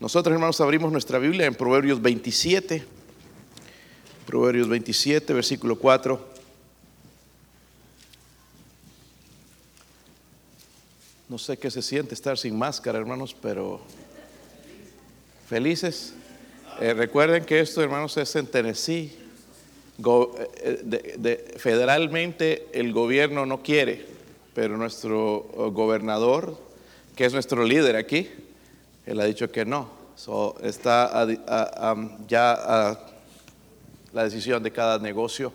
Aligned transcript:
Nosotros, 0.00 0.32
hermanos, 0.32 0.60
abrimos 0.60 0.92
nuestra 0.92 1.18
Biblia 1.18 1.46
en 1.46 1.56
Proverbios 1.56 2.00
27. 2.00 2.84
Proverbios 4.24 4.68
27, 4.68 5.34
versículo 5.34 5.76
4. 5.76 6.24
No 11.28 11.36
sé 11.36 11.56
qué 11.56 11.68
se 11.68 11.82
siente 11.82 12.14
estar 12.14 12.38
sin 12.38 12.56
máscara, 12.56 12.96
hermanos, 12.96 13.34
pero 13.42 13.80
felices. 15.48 16.14
Eh, 16.80 16.94
recuerden 16.94 17.44
que 17.44 17.58
esto, 17.58 17.82
hermanos, 17.82 18.16
es 18.18 18.36
en 18.36 18.46
Tennessee. 18.46 19.12
Eh, 20.62 21.54
federalmente 21.56 22.68
el 22.72 22.92
gobierno 22.92 23.46
no 23.46 23.64
quiere, 23.64 24.06
pero 24.54 24.76
nuestro 24.76 25.50
oh, 25.56 25.72
gobernador, 25.72 26.56
que 27.16 27.24
es 27.24 27.32
nuestro 27.32 27.64
líder 27.64 27.96
aquí, 27.96 28.30
él 29.08 29.18
ha 29.20 29.24
dicho 29.24 29.50
que 29.50 29.64
no. 29.64 29.88
está 30.62 31.26
ya 32.28 32.98
la 34.12 34.24
decisión 34.24 34.62
de 34.62 34.70
cada 34.70 34.98
negocio. 34.98 35.50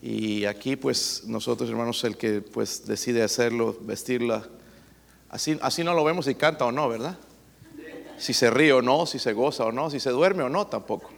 Y 0.00 0.46
aquí 0.46 0.76
pues 0.76 1.24
nosotros 1.26 1.68
hermanos 1.68 2.02
el 2.04 2.16
que 2.16 2.40
pues 2.40 2.86
decide 2.86 3.22
hacerlo, 3.22 3.76
vestirla, 3.82 4.44
así, 5.28 5.58
así 5.60 5.84
no 5.84 5.92
lo 5.92 6.02
vemos 6.04 6.24
si 6.24 6.34
canta 6.34 6.64
o 6.64 6.72
no, 6.72 6.88
¿verdad? 6.88 7.18
Si 8.16 8.32
se 8.32 8.48
ríe 8.50 8.72
o 8.72 8.80
no, 8.80 9.04
si 9.04 9.18
se 9.18 9.34
goza 9.34 9.66
o 9.66 9.72
no, 9.72 9.90
si 9.90 10.00
se 10.00 10.08
duerme 10.08 10.42
o 10.42 10.48
no 10.48 10.66
tampoco. 10.66 11.10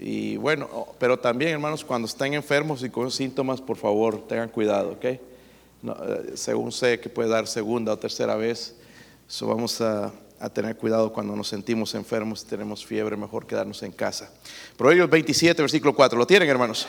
Y 0.00 0.38
bueno, 0.38 0.86
pero 0.98 1.18
también 1.18 1.50
hermanos, 1.50 1.84
cuando 1.84 2.08
están 2.08 2.32
enfermos 2.32 2.82
y 2.82 2.88
con 2.88 3.10
síntomas, 3.10 3.60
por 3.60 3.76
favor, 3.76 4.26
tengan 4.26 4.48
cuidado, 4.48 4.92
¿ok? 4.92 5.04
Eh, 5.04 5.20
según 6.36 6.72
sé 6.72 7.00
que 7.00 7.10
puede 7.10 7.28
dar 7.28 7.46
segunda 7.46 7.92
o 7.92 7.98
tercera 7.98 8.34
vez, 8.36 8.76
eso 9.28 9.46
vamos 9.46 9.78
a 9.82 10.10
a 10.40 10.48
tener 10.48 10.76
cuidado 10.76 11.12
cuando 11.12 11.34
nos 11.34 11.48
sentimos 11.48 11.94
enfermos, 11.94 12.44
tenemos 12.44 12.84
fiebre, 12.84 13.16
mejor 13.16 13.46
quedarnos 13.46 13.82
en 13.82 13.92
casa. 13.92 14.30
Proverbios 14.76 15.10
27, 15.10 15.62
versículo 15.62 15.94
4, 15.94 16.18
¿lo 16.18 16.26
tienen 16.26 16.48
hermanos? 16.48 16.86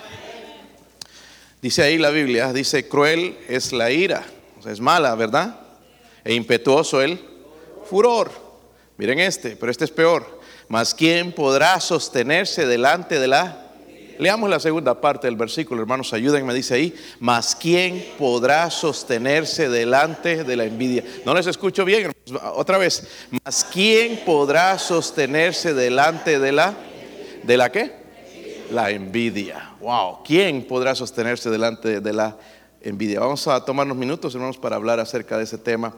Dice 1.61 1.83
ahí 1.83 1.97
la 1.97 2.09
Biblia, 2.09 2.53
dice, 2.53 2.87
cruel 2.87 3.37
es 3.47 3.73
la 3.73 3.91
ira, 3.91 4.25
o 4.57 4.61
sea, 4.61 4.71
es 4.71 4.79
mala, 4.79 5.13
¿verdad? 5.15 5.59
E 6.23 6.33
impetuoso 6.33 7.01
el 7.01 7.19
furor. 7.85 8.31
Miren 8.97 9.19
este, 9.19 9.55
pero 9.55 9.71
este 9.71 9.85
es 9.85 9.91
peor. 9.91 10.39
Mas 10.67 10.93
¿quién 10.93 11.31
podrá 11.31 11.79
sostenerse 11.79 12.65
delante 12.65 13.19
de 13.19 13.27
la 13.27 13.68
Leamos 14.19 14.49
la 14.49 14.59
segunda 14.59 14.99
parte 14.99 15.27
del 15.27 15.37
versículo, 15.37 15.81
hermanos, 15.81 16.11
ayúdenme, 16.11 16.53
dice 16.53 16.73
ahí, 16.73 16.93
mas 17.21 17.55
¿quién 17.55 18.05
podrá 18.17 18.69
sostenerse 18.69 19.69
delante 19.69 20.43
de 20.43 20.57
la 20.57 20.65
envidia? 20.65 21.05
No 21.25 21.33
les 21.33 21.47
escucho 21.47 21.85
bien, 21.85 22.11
hermanos. 22.27 22.53
otra 22.57 22.77
vez, 22.77 23.07
mas 23.45 23.65
¿quién 23.71 24.19
podrá 24.25 24.77
sostenerse 24.77 25.73
delante 25.73 26.37
de 26.37 26.51
la, 26.51 26.75
de 27.43 27.55
la 27.55 27.71
qué? 27.71 27.93
La 28.71 28.91
envidia. 28.91 29.71
Wow, 29.79 30.21
¿quién 30.25 30.67
podrá 30.67 30.95
sostenerse 30.95 31.49
delante 31.49 32.01
de 32.01 32.13
la 32.13 32.35
envidia? 32.81 33.21
Vamos 33.21 33.47
a 33.47 33.63
tomar 33.63 33.85
unos 33.85 33.97
minutos, 33.97 34.35
hermanos, 34.35 34.57
para 34.57 34.75
hablar 34.75 34.99
acerca 34.99 35.37
de 35.37 35.45
ese 35.45 35.57
tema 35.57 35.95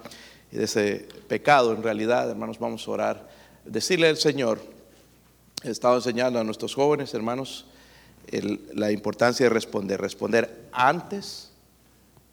y 0.52 0.58
de 0.58 0.66
ese 0.66 1.08
pecado 1.28 1.74
en 1.74 1.82
realidad, 1.82 2.30
hermanos, 2.30 2.60
vamos 2.60 2.88
a 2.88 2.92
orar. 2.92 3.30
Decirle 3.66 4.10
al 4.10 4.18
Señor, 4.18 4.62
he 5.64 5.72
estado 5.72 5.96
enseñando 5.96 6.40
a 6.40 6.44
nuestros 6.44 6.76
jóvenes, 6.76 7.16
hermanos, 7.16 7.66
la 8.74 8.92
importancia 8.92 9.46
de 9.46 9.50
responder, 9.50 10.00
responder 10.00 10.70
antes 10.72 11.52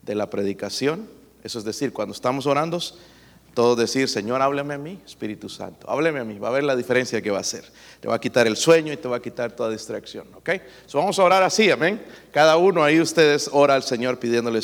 de 0.03 0.15
la 0.15 0.31
predicación, 0.31 1.09
eso 1.43 1.59
es 1.59 1.65
decir, 1.65 1.93
cuando 1.93 2.15
estamos 2.15 2.47
orando, 2.47 2.81
todo 3.55 3.75
decir, 3.75 4.09
Señor, 4.09 4.41
háblame 4.41 4.75
a 4.75 4.79
mí, 4.79 5.01
Espíritu 5.05 5.49
Santo, 5.49 5.91
háblame 5.91 6.21
a 6.21 6.25
mí, 6.25 6.39
va 6.39 6.49
a 6.49 6.53
ver 6.53 6.63
la 6.63 6.77
diferencia 6.77 7.21
que 7.21 7.31
va 7.31 7.39
a 7.39 7.41
hacer. 7.41 7.65
Te 8.01 8.07
va 8.07 8.15
a 8.15 8.21
quitar 8.21 8.47
el 8.47 8.57
sueño 8.57 8.93
y 8.93 8.97
te 8.97 9.09
va 9.09 9.17
a 9.17 9.21
quitar 9.21 9.51
toda 9.51 9.71
distracción, 9.71 10.29
¿ok? 10.37 10.51
So 10.87 10.99
vamos 10.99 11.19
a 11.19 11.25
orar 11.25 11.43
así, 11.43 11.69
amén. 11.69 12.01
Cada 12.31 12.57
uno 12.57 12.85
ahí 12.85 13.01
ustedes 13.01 13.51
ora 13.53 13.75
al 13.75 13.83
Señor 13.83 14.21
pidiéndole 14.21 14.61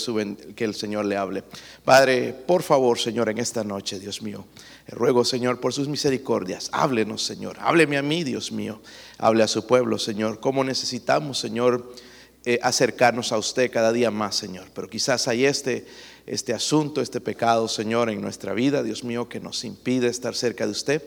que 0.54 0.64
el 0.64 0.74
Señor 0.74 1.06
le 1.06 1.16
hable. 1.16 1.42
Padre, 1.84 2.32
por 2.46 2.62
favor, 2.62 2.96
Señor, 2.98 3.28
en 3.28 3.38
esta 3.38 3.64
noche, 3.64 3.98
Dios 3.98 4.22
mío, 4.22 4.44
ruego, 4.92 5.24
Señor, 5.24 5.60
por 5.60 5.72
sus 5.72 5.88
misericordias, 5.88 6.68
háblenos, 6.72 7.22
Señor, 7.22 7.56
hábleme 7.60 7.96
a 7.96 8.02
mí, 8.02 8.24
Dios 8.24 8.52
mío, 8.52 8.80
hable 9.18 9.42
a 9.42 9.48
su 9.48 9.66
pueblo, 9.66 9.98
Señor, 9.98 10.40
cómo 10.40 10.64
necesitamos, 10.64 11.38
Señor, 11.38 11.94
eh, 12.44 12.58
acercarnos 12.62 13.32
a 13.32 13.38
usted 13.38 13.70
cada 13.70 13.92
día 13.92 14.10
más, 14.10 14.36
Señor. 14.36 14.66
Pero 14.74 14.88
quizás 14.88 15.28
hay 15.28 15.46
este 15.46 15.86
este 16.26 16.54
asunto, 16.54 17.00
este 17.00 17.20
pecado, 17.20 17.68
Señor, 17.68 18.08
en 18.08 18.20
nuestra 18.20 18.54
vida, 18.54 18.82
Dios 18.82 19.04
mío, 19.04 19.28
que 19.28 19.40
nos 19.40 19.64
impide 19.64 20.08
estar 20.08 20.34
cerca 20.34 20.64
de 20.64 20.72
usted. 20.72 21.02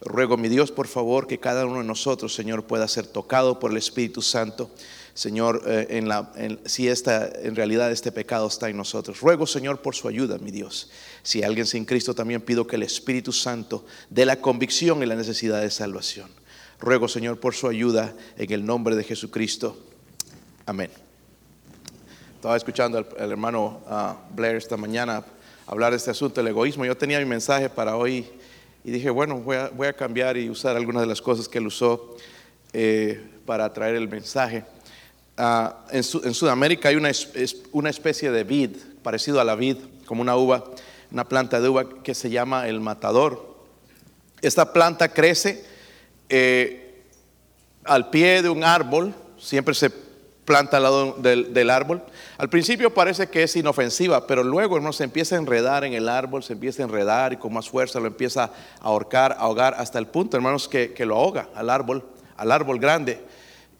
Ruego, 0.00 0.36
mi 0.36 0.48
Dios, 0.48 0.72
por 0.72 0.88
favor, 0.88 1.26
que 1.26 1.38
cada 1.38 1.66
uno 1.66 1.78
de 1.78 1.84
nosotros, 1.84 2.34
Señor, 2.34 2.64
pueda 2.64 2.88
ser 2.88 3.06
tocado 3.06 3.58
por 3.58 3.70
el 3.70 3.76
Espíritu 3.76 4.22
Santo. 4.22 4.70
Señor, 5.18 5.64
eh, 5.66 6.58
si 6.66 6.86
esta, 6.86 7.28
en 7.42 7.56
realidad 7.56 7.90
este 7.90 8.12
pecado 8.12 8.46
está 8.46 8.68
en 8.68 8.76
nosotros. 8.76 9.20
Ruego, 9.20 9.48
Señor, 9.48 9.82
por 9.82 9.96
su 9.96 10.06
ayuda, 10.06 10.38
mi 10.38 10.52
Dios. 10.52 10.92
Si 11.24 11.42
alguien 11.42 11.66
sin 11.66 11.84
Cristo, 11.84 12.14
también 12.14 12.40
pido 12.40 12.68
que 12.68 12.76
el 12.76 12.84
Espíritu 12.84 13.32
Santo 13.32 13.84
dé 14.10 14.24
la 14.24 14.36
convicción 14.36 15.02
y 15.02 15.06
la 15.06 15.16
necesidad 15.16 15.60
de 15.60 15.72
salvación. 15.72 16.30
Ruego, 16.78 17.08
Señor, 17.08 17.40
por 17.40 17.56
su 17.56 17.66
ayuda 17.66 18.14
en 18.36 18.52
el 18.52 18.64
nombre 18.64 18.94
de 18.94 19.02
Jesucristo. 19.02 19.76
Amén. 20.66 20.92
Estaba 22.36 22.56
escuchando 22.56 22.98
al, 22.98 23.32
hermano 23.32 23.80
ah, 23.88 24.16
Blair 24.36 24.54
esta 24.54 24.76
mañana 24.76 25.24
hablar 25.66 25.90
de 25.90 25.96
este 25.96 26.12
asunto 26.12 26.40
del 26.40 26.46
egoísmo. 26.46 26.84
Yo 26.84 26.96
tenía 26.96 27.18
mi 27.18 27.26
mensaje 27.26 27.68
para 27.68 27.96
hoy 27.96 28.24
y 28.84 28.92
dije, 28.92 29.10
bueno, 29.10 29.40
voy 29.40 29.86
a, 29.88 29.92
cambiar 29.94 30.36
y 30.36 30.48
usar 30.48 30.76
algunas 30.76 31.02
de 31.02 31.08
las 31.08 31.20
cosas 31.20 31.48
que 31.48 31.58
él 31.58 31.66
usó 31.66 32.14
eh, 32.72 33.20
para 33.44 33.72
traer 33.72 33.96
el 33.96 34.08
mensaje. 34.08 34.62
Ah, 35.40 35.84
en, 35.92 36.02
Sudamérica 36.02 36.88
hay 36.88 36.96
una, 36.96 37.10
especie 37.10 38.32
de 38.32 38.42
vid, 38.42 38.70
parecido 39.04 39.40
a 39.40 39.44
la 39.44 39.54
vid, 39.54 39.76
como 40.04 40.20
una 40.20 40.36
uva, 40.36 40.64
una 41.12 41.28
planta 41.28 41.60
de 41.60 41.68
uva 41.68 41.88
que 42.02 42.12
se 42.12 42.28
llama 42.28 42.66
el 42.66 42.80
matador. 42.80 43.56
Esta 44.42 44.72
planta 44.72 45.12
crece 45.12 45.64
eh, 46.28 47.04
al 47.84 48.10
pie 48.10 48.42
de 48.42 48.48
un 48.48 48.64
árbol, 48.64 49.14
siempre 49.38 49.74
se 49.74 49.90
planta 50.44 50.78
al 50.78 50.82
lado 50.82 51.12
del, 51.12 51.70
árbol. 51.70 52.02
Al 52.36 52.48
principio 52.48 52.92
parece 52.92 53.28
que 53.28 53.44
es 53.44 53.54
inofensiva, 53.54 54.26
pero 54.26 54.42
luego, 54.42 54.74
hermano, 54.74 54.92
se 54.92 55.04
empieza 55.04 55.36
a 55.36 55.38
enredar 55.38 55.84
en 55.84 55.92
el 55.92 56.08
árbol, 56.08 56.42
se 56.42 56.54
empieza 56.54 56.82
a 56.82 56.86
enredar 56.86 57.32
y 57.32 57.36
con 57.36 57.52
más 57.52 57.68
fuerza 57.68 58.00
lo 58.00 58.08
empieza 58.08 58.44
a 58.44 58.50
ahorcar, 58.80 59.32
a 59.32 59.42
ahogar, 59.42 59.74
hasta 59.78 60.00
el 60.00 60.08
punto, 60.08 60.36
hermanos, 60.36 60.66
que, 60.66 60.94
lo 61.06 61.14
ahoga 61.14 61.48
al 61.54 61.70
árbol, 61.70 62.02
al 62.36 62.50
árbol 62.50 62.80
grande. 62.80 63.20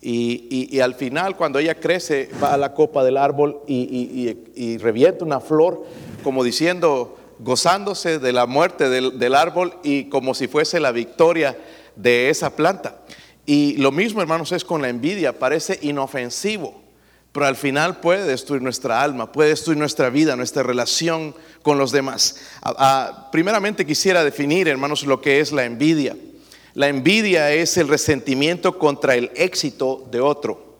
Y, 0.00 0.78
al 0.80 0.94
final, 0.94 1.36
cuando 1.36 1.58
ella 1.58 1.74
crece, 1.74 2.30
va 2.42 2.54
a 2.54 2.56
la 2.56 2.72
copa 2.72 3.02
del 3.04 3.16
árbol 3.16 3.62
y, 3.66 4.78
revienta 4.78 5.24
una 5.24 5.40
flor, 5.40 5.84
como 6.22 6.44
diciendo, 6.44 7.16
gozándose 7.40 8.18
de 8.18 8.32
la 8.32 8.46
muerte 8.46 8.88
del 8.88 9.34
árbol 9.34 9.74
y 9.82 10.04
como 10.04 10.34
si 10.34 10.46
fuese 10.48 10.80
la 10.80 10.92
victoria 10.92 11.56
de 11.96 12.30
esa 12.30 12.54
planta. 12.54 13.00
Y 13.44 13.76
lo 13.78 13.92
mismo, 13.92 14.20
hermanos, 14.20 14.52
es 14.52 14.64
con 14.64 14.82
la 14.82 14.88
envidia. 14.88 15.38
Parece 15.38 15.78
inofensivo, 15.82 16.80
pero 17.32 17.46
al 17.46 17.56
final 17.56 17.98
puede 17.98 18.24
destruir 18.24 18.62
nuestra 18.62 19.02
alma, 19.02 19.32
puede 19.32 19.50
destruir 19.50 19.78
nuestra 19.78 20.10
vida, 20.10 20.36
nuestra 20.36 20.62
relación 20.62 21.34
con 21.62 21.78
los 21.78 21.90
demás. 21.90 22.36
primeramente 23.32 23.86
quisiera 23.86 24.22
definir, 24.22 24.68
hermanos, 24.68 25.04
lo 25.04 25.20
que 25.20 25.40
es 25.40 25.50
la 25.50 25.64
envidia. 25.64 26.14
La 26.78 26.86
envidia 26.86 27.52
es 27.52 27.76
el 27.76 27.88
resentimiento 27.88 28.78
contra 28.78 29.16
el 29.16 29.32
éxito 29.34 30.06
de 30.12 30.20
otro. 30.20 30.78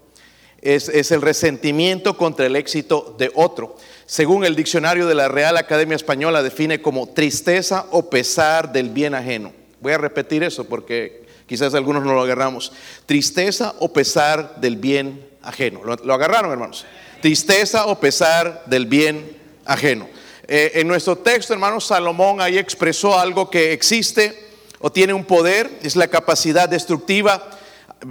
Es, 0.63 0.89
es, 0.89 1.11
el 1.11 1.21
resentimiento 1.21 2.17
contra 2.17 2.47
el 2.47 2.55
éxito 2.55 3.17
de 3.19 3.33
otro. 3.35 3.75
Según 4.07 4.45
el 4.45 4.55
diccionario 4.55 5.09
de 5.09 5.17
la 5.17 5.27
Real 5.27 5.57
Academia 5.57 5.97
Española, 5.97 6.45
define 6.45 6.81
como 6.81 7.09
tristeza 7.09 7.87
o 7.91 8.11
pesar 8.11 8.71
del 8.71 8.91
bien 8.91 9.17
ajeno. 9.17 9.53
Voy 9.81 9.93
a 9.93 9.99
repetir 9.99 10.45
eso 10.45 10.63
porque 10.65 11.27
Quizás 11.49 11.75
algunos 11.75 12.05
no 12.05 12.13
lo 12.13 12.23
agarramos. 12.23 12.73
Tristeza 13.07 13.75
o 13.81 13.91
pesar 13.91 14.61
del 14.61 14.77
bien 14.77 15.27
ajeno. 15.43 15.81
¿Lo, 15.83 16.15
agarraron, 16.15 16.53
hermanos? 16.53 16.85
Tristeza 17.23 17.87
o 17.87 17.99
pesar 17.99 18.65
del 18.67 18.85
bien 18.85 19.37
ajeno. 19.65 20.07
Eh, 20.47 20.73
en 20.75 20.87
nuestro 20.87 21.17
texto, 21.17 21.55
hermanos, 21.55 21.87
Salomón 21.87 22.43
ahí 22.43 22.59
expresó 22.59 23.19
algo 23.19 23.49
que 23.49 23.73
existe 23.73 24.48
o 24.81 24.91
tiene 24.91 25.15
un 25.15 25.25
poder, 25.25 25.79
es 25.83 25.97
la 25.97 26.09
capacidad 26.09 26.69
destructiva 26.69 27.59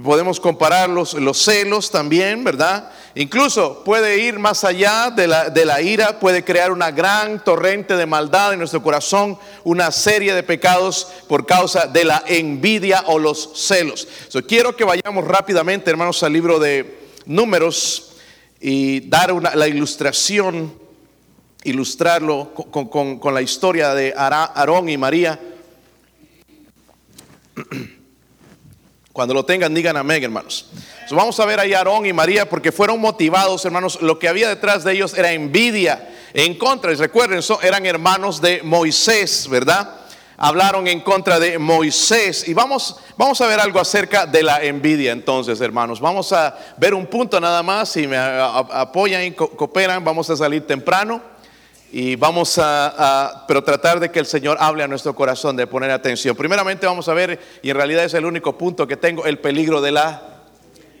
podemos 0.02 0.38
comparar 0.38 0.90
los, 0.90 1.16
celos 1.42 1.90
también, 1.90 2.44
¿verdad? 2.44 2.90
Incluso 3.14 3.82
puede 3.84 4.18
ir 4.18 4.38
más 4.38 4.64
allá 4.64 5.10
de 5.10 5.26
la, 5.26 5.80
ira, 5.80 6.20
puede 6.20 6.44
crear 6.44 6.72
una 6.72 6.90
gran 6.90 7.42
torrente 7.42 7.96
de 7.96 8.06
maldad 8.06 8.52
en 8.52 8.58
nuestro 8.58 8.82
corazón, 8.82 9.38
una 9.64 9.90
serie 9.90 10.34
de 10.34 10.42
pecados 10.42 11.08
por 11.26 11.46
causa 11.46 11.86
de 11.86 12.04
la 12.04 12.22
envidia 12.26 13.04
o 13.06 13.18
los 13.18 13.50
celos. 13.54 14.06
quiero 14.46 14.76
que 14.76 14.84
vayamos 14.84 15.26
rápidamente, 15.26 15.90
hermanos, 15.90 16.22
al 16.22 16.32
libro 16.32 16.58
de 16.58 16.98
números 17.24 18.12
y 18.60 19.00
dar 19.08 19.32
una, 19.32 19.54
la 19.54 19.68
ilustración, 19.68 20.74
ilustrarlo 21.64 22.52
con, 22.52 23.18
con 23.18 23.34
la 23.34 23.42
historia 23.42 23.94
de 23.94 24.12
Aarón 24.16 24.88
y 24.88 24.98
María 24.98 25.40
Cuando 29.12 29.34
lo 29.34 29.44
tengan, 29.44 29.74
digan 29.74 29.96
amén, 29.96 30.22
hermanos. 30.22 30.70
vamos 31.10 31.40
a 31.40 31.44
ver 31.44 31.58
ahí 31.58 31.74
a 31.74 31.78
Aarón 31.78 32.06
y 32.06 32.12
María 32.12 32.48
porque 32.48 32.70
fueron 32.70 33.00
motivados, 33.00 33.64
hermanos. 33.64 34.00
Lo 34.00 34.18
que 34.18 34.28
había 34.28 34.48
detrás 34.48 34.84
de 34.84 34.92
ellos 34.92 35.12
era 35.14 35.32
envidia 35.32 36.08
en 36.34 36.56
contra. 36.56 36.92
Y 36.92 36.94
recuerden, 36.94 37.40
eran 37.62 37.84
hermanos 37.84 38.40
de 38.40 38.62
Moisés, 38.62 39.48
¿verdad? 39.50 39.92
Hablaron 40.36 40.86
en 40.86 41.00
contra 41.00 41.40
de 41.40 41.58
Moisés. 41.58 42.46
Y 42.46 42.54
vamos, 42.54 42.94
vamos 43.16 43.40
a 43.40 43.48
ver 43.48 43.58
algo 43.58 43.80
acerca 43.80 44.24
de 44.24 44.44
la 44.44 44.62
envidia 44.62 45.10
entonces, 45.10 45.60
hermanos. 45.60 46.00
Vamos 46.00 46.32
a 46.32 46.56
ver 46.76 46.94
un 46.94 47.06
punto 47.06 47.40
nada 47.40 47.64
más. 47.64 47.88
Si 47.88 48.06
me 48.06 48.16
apoyan 48.16 49.24
y 49.24 49.32
cooperan, 49.32 50.04
vamos 50.04 50.30
a 50.30 50.36
salir 50.36 50.64
temprano. 50.64 51.20
Y 51.90 52.16
vamos 52.16 52.58
a, 52.58 53.44
pero 53.48 53.64
tratar 53.64 53.98
de 53.98 54.10
que 54.10 54.18
el 54.18 54.26
Señor 54.26 54.58
hable 54.60 54.82
a 54.82 54.88
nuestro 54.88 55.14
corazón, 55.14 55.56
de 55.56 55.66
poner 55.66 55.90
atención. 55.90 56.36
Primeramente 56.36 56.86
vamos 56.86 57.08
a 57.08 57.14
ver, 57.14 57.40
y 57.62 57.70
en 57.70 57.76
realidad 57.76 58.04
es 58.04 58.12
el 58.14 58.26
único 58.26 58.58
punto 58.58 58.86
que 58.86 58.96
tengo, 58.96 59.24
el 59.24 59.38
peligro 59.38 59.80
de 59.80 59.92
la, 59.92 60.44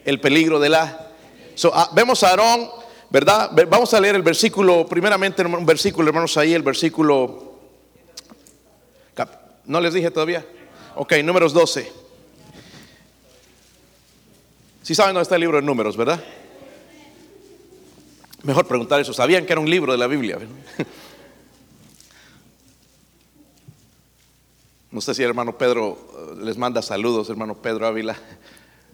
el 0.04 0.20
peligro 0.20 0.58
de 0.58 0.70
la. 0.70 1.10
Ah, 1.74 1.90
vemos 1.92 2.22
a 2.22 2.30
Aarón, 2.30 2.70
¿verdad? 3.10 3.50
Vamos 3.68 3.92
a 3.92 4.00
leer 4.00 4.14
el 4.14 4.22
versículo, 4.22 4.86
primeramente 4.86 5.42
un 5.42 5.66
versículo, 5.66 6.08
hermanos, 6.08 6.36
ahí 6.38 6.54
el 6.54 6.62
versículo, 6.62 7.58
¿no 9.66 9.80
les 9.80 9.92
dije 9.92 10.10
todavía? 10.10 10.46
Ok, 10.94 11.12
números 11.22 11.52
12. 11.52 11.92
Si 14.82 14.94
saben 14.94 15.12
dónde 15.12 15.24
está 15.24 15.34
el 15.34 15.42
libro 15.42 15.58
de 15.58 15.62
números, 15.66 15.98
¿verdad? 15.98 16.24
Mejor 18.42 18.66
preguntar 18.66 19.00
eso. 19.00 19.12
¿Sabían 19.12 19.46
que 19.46 19.52
era 19.52 19.60
un 19.60 19.68
libro 19.68 19.92
de 19.92 19.98
la 19.98 20.06
Biblia? 20.06 20.38
No 24.90 25.02
sé 25.02 25.14
si 25.14 25.22
el 25.22 25.28
hermano 25.28 25.58
Pedro 25.58 25.98
eh, 25.98 26.44
les 26.44 26.56
manda 26.56 26.80
saludos, 26.80 27.28
hermano 27.28 27.60
Pedro 27.60 27.86
Ávila. 27.86 28.16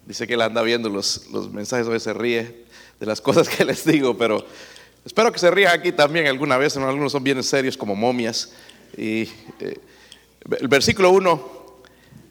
Dice 0.06 0.26
que 0.26 0.34
él 0.34 0.42
anda 0.42 0.60
viendo 0.62 0.88
los, 0.88 1.28
los 1.30 1.52
mensajes, 1.52 1.86
a 1.86 1.90
veces 1.90 2.02
se 2.02 2.12
ríe 2.12 2.64
de 2.98 3.06
las 3.06 3.20
cosas 3.20 3.48
que 3.48 3.64
les 3.64 3.84
digo, 3.84 4.18
pero 4.18 4.44
espero 5.04 5.30
que 5.30 5.38
se 5.38 5.50
ría 5.52 5.72
aquí 5.72 5.92
también 5.92 6.26
alguna 6.26 6.58
vez. 6.58 6.76
Algunos 6.76 7.12
son 7.12 7.22
bien 7.22 7.40
serios 7.44 7.76
como 7.76 7.94
momias. 7.94 8.52
Y 8.96 9.28
eh, 9.60 9.78
el 10.58 10.68
versículo 10.68 11.10
1 11.10 11.50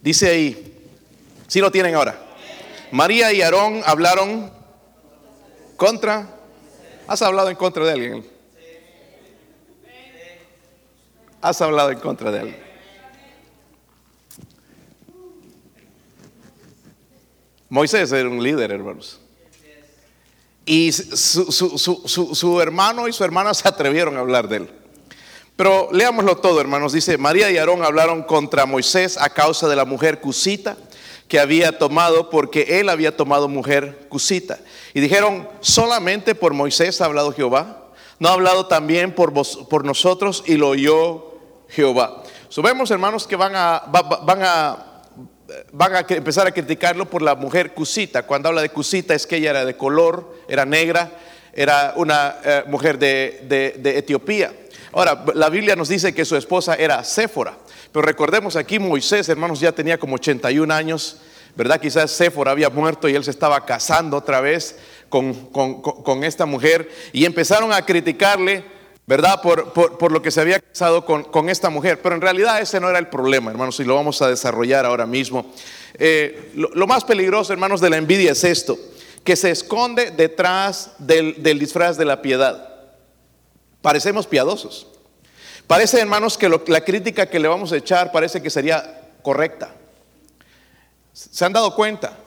dice 0.01 0.29
ahí, 0.29 0.73
si 1.47 1.61
lo 1.61 1.71
tienen 1.71 1.95
ahora. 1.95 2.19
María 2.91 3.31
y 3.31 3.41
Aarón 3.41 3.81
hablaron 3.85 4.51
contra 5.77 6.42
¿Has 7.07 7.21
hablado 7.21 7.49
en 7.49 7.55
contra 7.55 7.85
de 7.85 7.91
alguien? 7.91 8.25
¿Has 11.41 11.61
hablado 11.61 11.91
en 11.91 11.99
contra 11.99 12.31
de 12.31 12.39
alguien? 12.39 12.63
Moisés 17.69 18.11
era 18.11 18.29
un 18.29 18.41
líder, 18.41 18.71
hermanos. 18.71 19.19
Y 20.65 20.93
su, 20.93 22.61
hermano 22.61 23.07
y 23.09 23.13
su 23.13 23.23
hermana 23.23 23.53
se 23.53 23.67
atrevieron 23.67 24.15
a 24.15 24.21
hablar 24.21 24.47
de 24.47 24.57
él. 24.57 24.69
Pero 25.57 25.89
leámoslo 25.91 26.37
todo, 26.37 26.61
hermanos. 26.61 26.93
Dice, 26.93 27.17
María 27.17 27.51
y 27.51 27.57
Aarón 27.57 27.83
hablaron 27.83 28.23
contra 28.23 28.65
Moisés 28.65 29.17
a 29.17 29.29
causa 29.29 29.67
de 29.67 29.75
la 29.75 29.83
mujer 29.83 30.21
cusita 30.21 30.77
que 31.33 31.39
había 31.39 31.79
tomado, 31.79 32.29
porque 32.29 32.79
él 32.79 32.89
había 32.89 33.17
tomado 33.17 33.47
mujer 33.47 34.05
cusita. 34.07 34.59
Y 34.93 35.01
dijeron, 35.01 35.49
solamente 35.61 36.35
por 36.35 36.53
Moisés 36.53 37.01
ha 37.01 37.05
hablado 37.05 37.33
Jehová, 37.33 37.87
no 38.19 38.29
ha 38.29 38.33
hablado 38.33 38.67
también 38.67 39.15
por, 39.15 39.33
por 39.67 39.83
nosotros 39.83 40.43
y 40.45 40.57
lo 40.57 40.69
oyó 40.69 41.33
Jehová. 41.69 42.21
Subemos 42.49 42.91
hermanos 42.91 43.25
que 43.25 43.35
van 43.35 43.53
a, 43.55 43.81
van 43.87 44.43
a 44.43 44.85
van 45.71 45.95
a 45.95 46.05
empezar 46.07 46.45
a 46.45 46.51
criticarlo 46.51 47.09
por 47.09 47.23
la 47.23 47.33
mujer 47.33 47.73
cusita. 47.73 48.27
Cuando 48.27 48.49
habla 48.49 48.61
de 48.61 48.69
cusita 48.69 49.15
es 49.15 49.25
que 49.25 49.37
ella 49.37 49.49
era 49.49 49.65
de 49.65 49.75
color, 49.75 50.35
era 50.47 50.67
negra, 50.67 51.17
era 51.53 51.93
una 51.95 52.35
eh, 52.43 52.63
mujer 52.67 52.97
de, 52.97 53.75
de, 53.79 53.97
Etiopía. 53.97 54.53
Ahora, 54.91 55.23
la 55.33 55.49
Biblia 55.49 55.75
nos 55.75 55.89
dice 55.89 56.13
que 56.13 56.25
su 56.25 56.35
esposa 56.35 56.75
era 56.75 57.03
Séfora, 57.03 57.57
pero 57.91 58.05
recordemos 58.05 58.55
aquí 58.55 58.79
Moisés, 58.79 59.29
hermanos, 59.29 59.59
ya 59.59 59.71
tenía 59.71 59.97
como 59.97 60.15
81 60.15 60.73
años 60.73 61.19
¿verdad? 61.55 61.79
Quizás 61.79 62.11
Séfora 62.11 62.51
había 62.51 62.69
muerto 62.69 63.07
y 63.07 63.15
él 63.15 63.23
se 63.23 63.31
estaba 63.31 63.65
casando 63.65 64.17
otra 64.17 64.41
vez 64.41 64.77
con, 65.09 66.23
esta 66.23 66.45
mujer 66.45 66.89
y 67.11 67.25
empezaron 67.25 67.71
a 67.71 67.85
criticarle, 67.85 68.63
¿verdad? 69.05 69.41
Por, 69.41 70.11
lo 70.11 70.21
que 70.21 70.31
se 70.31 70.41
había 70.41 70.59
casado 70.59 71.05
con, 71.05 71.49
esta 71.49 71.69
mujer. 71.69 72.01
Pero 72.01 72.15
en 72.15 72.21
realidad 72.21 72.59
ese 72.59 72.79
no 72.79 72.89
era 72.89 72.97
el 72.97 73.07
problema, 73.07 73.51
hermanos, 73.51 73.79
y 73.79 73.83
lo 73.83 73.95
vamos 73.95 74.21
a 74.21 74.29
desarrollar 74.29 74.85
ahora 74.85 75.05
mismo. 75.05 75.45
Eh, 75.95 76.51
lo, 76.55 76.87
más 76.87 77.03
peligroso, 77.03 77.53
hermanos, 77.53 77.79
de 77.81 77.91
la 77.91 77.97
envidia 77.97 78.31
es 78.31 78.43
esto, 78.43 78.77
que 79.23 79.35
se 79.35 79.51
esconde 79.51 80.11
detrás 80.11 80.91
del, 80.97 81.41
disfraz 81.59 81.97
de 81.97 82.05
la 82.05 82.21
piedad. 82.21 82.69
Parecemos 83.81 84.27
piadosos. 84.27 84.87
Parece, 85.67 85.99
hermanos, 85.99 86.37
que 86.37 86.49
la 86.49 86.81
crítica 86.81 87.29
que 87.29 87.39
le 87.39 87.47
vamos 87.47 87.71
a 87.71 87.77
echar 87.77 88.11
parece 88.11 88.41
que 88.41 88.49
sería 88.49 89.09
correcta. 89.21 89.73
¿Se 91.13 91.45
han 91.45 91.53
dado 91.53 91.73
cuenta? 91.73 92.17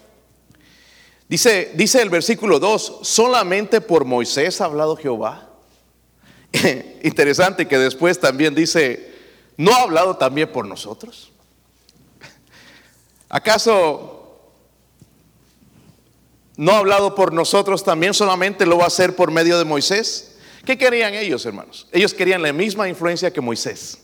Dice, 1.28 1.72
dice 1.74 2.00
el 2.00 2.08
versículo 2.08 2.58
2, 2.58 3.00
solamente 3.02 3.80
por 3.80 4.04
Moisés 4.04 4.60
ha 4.60 4.66
hablado 4.66 4.96
Jehová. 4.96 5.50
Interesante 7.02 7.66
que 7.66 7.78
después 7.78 8.20
también 8.20 8.54
dice, 8.54 9.12
¿no 9.56 9.72
ha 9.72 9.82
hablado 9.82 10.16
también 10.16 10.50
por 10.50 10.66
nosotros? 10.66 11.32
¿Acaso 13.28 14.15
no 16.56 16.72
ha 16.72 16.78
hablado 16.78 17.14
por 17.14 17.32
nosotros 17.32 17.84
también 17.84 18.14
solamente 18.14 18.66
lo 18.66 18.78
va 18.78 18.84
a 18.84 18.88
hacer 18.88 19.14
por 19.14 19.30
medio 19.30 19.58
de 19.58 19.64
Moisés? 19.64 20.36
¿Qué 20.64 20.76
querían 20.76 21.14
ellos, 21.14 21.44
hermanos? 21.46 21.86
Ellos 21.92 22.12
querían 22.12 22.42
la 22.42 22.52
misma 22.52 22.88
influencia 22.88 23.32
que 23.32 23.40
Moisés. 23.40 23.98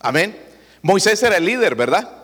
Amén. 0.00 0.38
Moisés 0.82 1.22
era 1.22 1.36
el 1.36 1.46
líder, 1.46 1.74
¿verdad? 1.74 2.18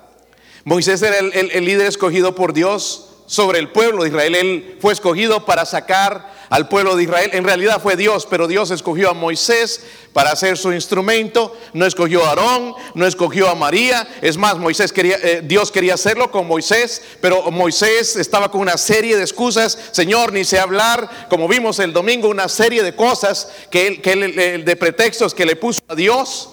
Moisés 0.64 1.00
era 1.02 1.18
el, 1.18 1.64
líder 1.64 1.86
escogido 1.86 2.34
por 2.34 2.52
Dios 2.52 3.10
sobre 3.26 3.58
el 3.58 3.70
pueblo 3.70 4.02
de 4.02 4.10
Israel. 4.10 4.34
Él 4.34 4.78
fue 4.80 4.92
escogido 4.92 5.46
para 5.46 5.64
sacar 5.64 6.33
al 6.54 6.68
pueblo 6.68 6.94
de 6.94 7.02
Israel. 7.02 7.30
En 7.32 7.42
realidad 7.42 7.82
fue 7.82 7.96
Dios, 7.96 8.28
pero 8.30 8.46
Dios 8.46 8.70
escogió 8.70 9.10
a 9.10 9.12
Moisés 9.12 9.84
para 10.12 10.36
ser 10.36 10.56
su 10.56 10.72
instrumento. 10.72 11.52
No 11.72 11.84
escogió 11.84 12.24
a 12.24 12.28
Aarón, 12.28 12.74
no 12.94 13.08
escogió 13.08 13.48
a 13.48 13.56
María. 13.56 14.06
Es 14.22 14.36
más, 14.36 14.56
Moisés 14.58 14.92
quería, 14.92 15.16
eh, 15.20 15.42
Dios 15.42 15.72
quería 15.72 15.94
hacerlo 15.94 16.30
con 16.30 16.46
Moisés, 16.46 17.02
pero 17.20 17.50
Moisés 17.50 18.14
estaba 18.14 18.52
con 18.52 18.60
una 18.60 18.78
serie 18.78 19.16
de 19.16 19.22
excusas. 19.22 19.76
Señor, 19.90 20.32
ni 20.32 20.44
sé 20.44 20.60
hablar, 20.60 21.26
como 21.28 21.48
vimos 21.48 21.80
el 21.80 21.92
domingo, 21.92 22.28
una 22.28 22.48
serie 22.48 22.84
de 22.84 22.94
cosas 22.94 23.48
que 23.68 24.00
que 24.00 24.12
él, 24.12 24.64
de 24.64 24.76
pretextos 24.76 25.34
que 25.34 25.46
le 25.46 25.56
puso 25.56 25.80
a 25.88 25.96
Dios. 25.96 26.50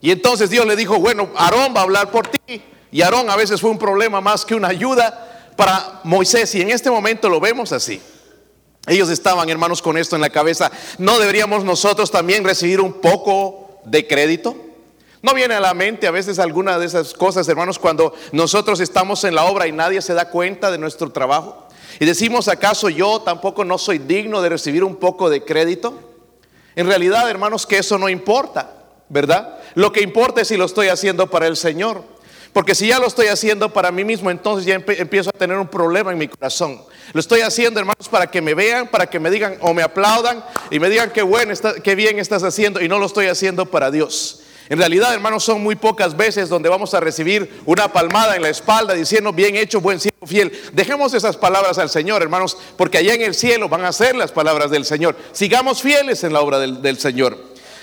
Y 0.00 0.10
entonces 0.10 0.50
Dios 0.50 0.66
le 0.66 0.74
dijo, 0.74 0.98
bueno, 0.98 1.30
Aarón 1.36 1.72
va 1.76 1.78
a 1.78 1.84
hablar 1.84 2.10
por 2.10 2.26
ti. 2.26 2.60
Y 2.90 3.02
Aarón 3.02 3.30
a 3.30 3.36
veces 3.36 3.60
fue 3.60 3.70
un 3.70 3.78
problema 3.78 4.20
más 4.20 4.44
que 4.44 4.56
una 4.56 4.66
ayuda 4.66 5.52
para 5.56 6.00
Moisés. 6.02 6.52
Y 6.56 6.62
en 6.62 6.70
este 6.70 6.90
momento 6.90 7.28
lo 7.28 7.38
vemos 7.38 7.70
así. 7.70 8.02
Ellos 8.86 9.10
estaban, 9.10 9.48
hermanos, 9.48 9.80
con 9.80 9.96
esto 9.96 10.16
en 10.16 10.22
la 10.22 10.30
cabeza. 10.30 10.70
¿No 10.98 11.18
deberíamos 11.18 11.64
nosotros 11.64 12.10
también 12.10 12.44
recibir 12.44 12.80
un 12.80 12.94
poco 12.94 13.80
de 13.84 14.06
crédito? 14.06 14.56
¿No 15.22 15.34
viene 15.34 15.54
a 15.54 15.60
la 15.60 15.72
mente 15.72 16.08
a 16.08 16.10
veces 16.10 16.40
alguna 16.40 16.80
de 16.80 16.86
esas 16.86 17.14
cosas, 17.14 17.48
hermanos, 17.48 17.78
cuando 17.78 18.12
nosotros 18.32 18.80
estamos 18.80 19.22
en 19.22 19.36
la 19.36 19.44
obra 19.44 19.68
y 19.68 19.72
nadie 19.72 20.02
se 20.02 20.14
da 20.14 20.30
cuenta 20.30 20.72
de 20.72 20.78
nuestro 20.78 21.12
trabajo? 21.12 21.68
Y 22.00 22.06
decimos, 22.06 22.48
¿acaso 22.48 22.88
yo 22.88 23.20
tampoco 23.20 23.64
no 23.64 23.78
soy 23.78 23.98
digno 23.98 24.42
de 24.42 24.48
recibir 24.48 24.82
un 24.82 24.96
poco 24.96 25.30
de 25.30 25.44
crédito? 25.44 25.94
En 26.74 26.86
realidad, 26.88 27.30
hermanos, 27.30 27.66
que 27.66 27.78
eso 27.78 27.98
no 27.98 28.08
importa, 28.08 28.74
¿verdad? 29.08 29.60
Lo 29.74 29.92
que 29.92 30.02
importa 30.02 30.40
es 30.40 30.48
si 30.48 30.56
lo 30.56 30.64
estoy 30.64 30.88
haciendo 30.88 31.30
para 31.30 31.46
el 31.46 31.56
Señor. 31.56 32.02
Porque 32.52 32.74
si 32.74 32.88
ya 32.88 32.98
lo 32.98 33.06
estoy 33.06 33.28
haciendo 33.28 33.72
para 33.72 33.90
mí 33.90 34.04
mismo, 34.04 34.30
entonces 34.30 34.66
ya 34.66 34.74
empiezo 34.74 35.30
a 35.30 35.32
tener 35.32 35.56
un 35.56 35.68
problema 35.68 36.12
en 36.12 36.18
mi 36.18 36.28
corazón. 36.28 36.82
Lo 37.14 37.20
estoy 37.20 37.40
haciendo, 37.40 37.80
hermanos, 37.80 38.08
para 38.10 38.26
que 38.26 38.42
me 38.42 38.54
vean, 38.54 38.88
para 38.88 39.06
que 39.06 39.18
me 39.18 39.30
digan 39.30 39.56
o 39.60 39.72
me 39.72 39.82
aplaudan 39.82 40.44
y 40.70 40.78
me 40.78 40.90
digan 40.90 41.10
qué 41.10 41.22
bueno, 41.22 41.54
qué 41.82 41.94
bien 41.94 42.18
estás 42.18 42.42
haciendo 42.42 42.82
y 42.82 42.88
no 42.88 42.98
lo 42.98 43.06
estoy 43.06 43.26
haciendo 43.26 43.66
para 43.66 43.90
Dios. 43.90 44.40
En 44.68 44.78
realidad, 44.78 45.12
hermanos, 45.12 45.44
son 45.44 45.62
muy 45.62 45.76
pocas 45.76 46.16
veces 46.16 46.48
donde 46.48 46.68
vamos 46.68 46.94
a 46.94 47.00
recibir 47.00 47.60
una 47.66 47.92
palmada 47.92 48.36
en 48.36 48.42
la 48.42 48.48
espalda 48.48 48.94
diciendo, 48.94 49.32
bien 49.32 49.56
hecho, 49.56 49.80
buen 49.80 49.98
siervo 49.98 50.26
fiel. 50.26 50.52
Dejemos 50.72 51.14
esas 51.14 51.36
palabras 51.36 51.78
al 51.78 51.90
Señor, 51.90 52.22
hermanos, 52.22 52.56
porque 52.76 52.98
allá 52.98 53.14
en 53.14 53.22
el 53.22 53.34
cielo 53.34 53.68
van 53.68 53.84
a 53.84 53.92
ser 53.92 54.14
las 54.14 54.30
palabras 54.30 54.70
del 54.70 54.84
Señor. 54.84 55.16
Sigamos 55.32 55.82
fieles 55.82 56.22
en 56.22 56.32
la 56.32 56.40
obra 56.40 56.58
del, 56.58 56.80
del 56.80 56.98
Señor. 56.98 57.36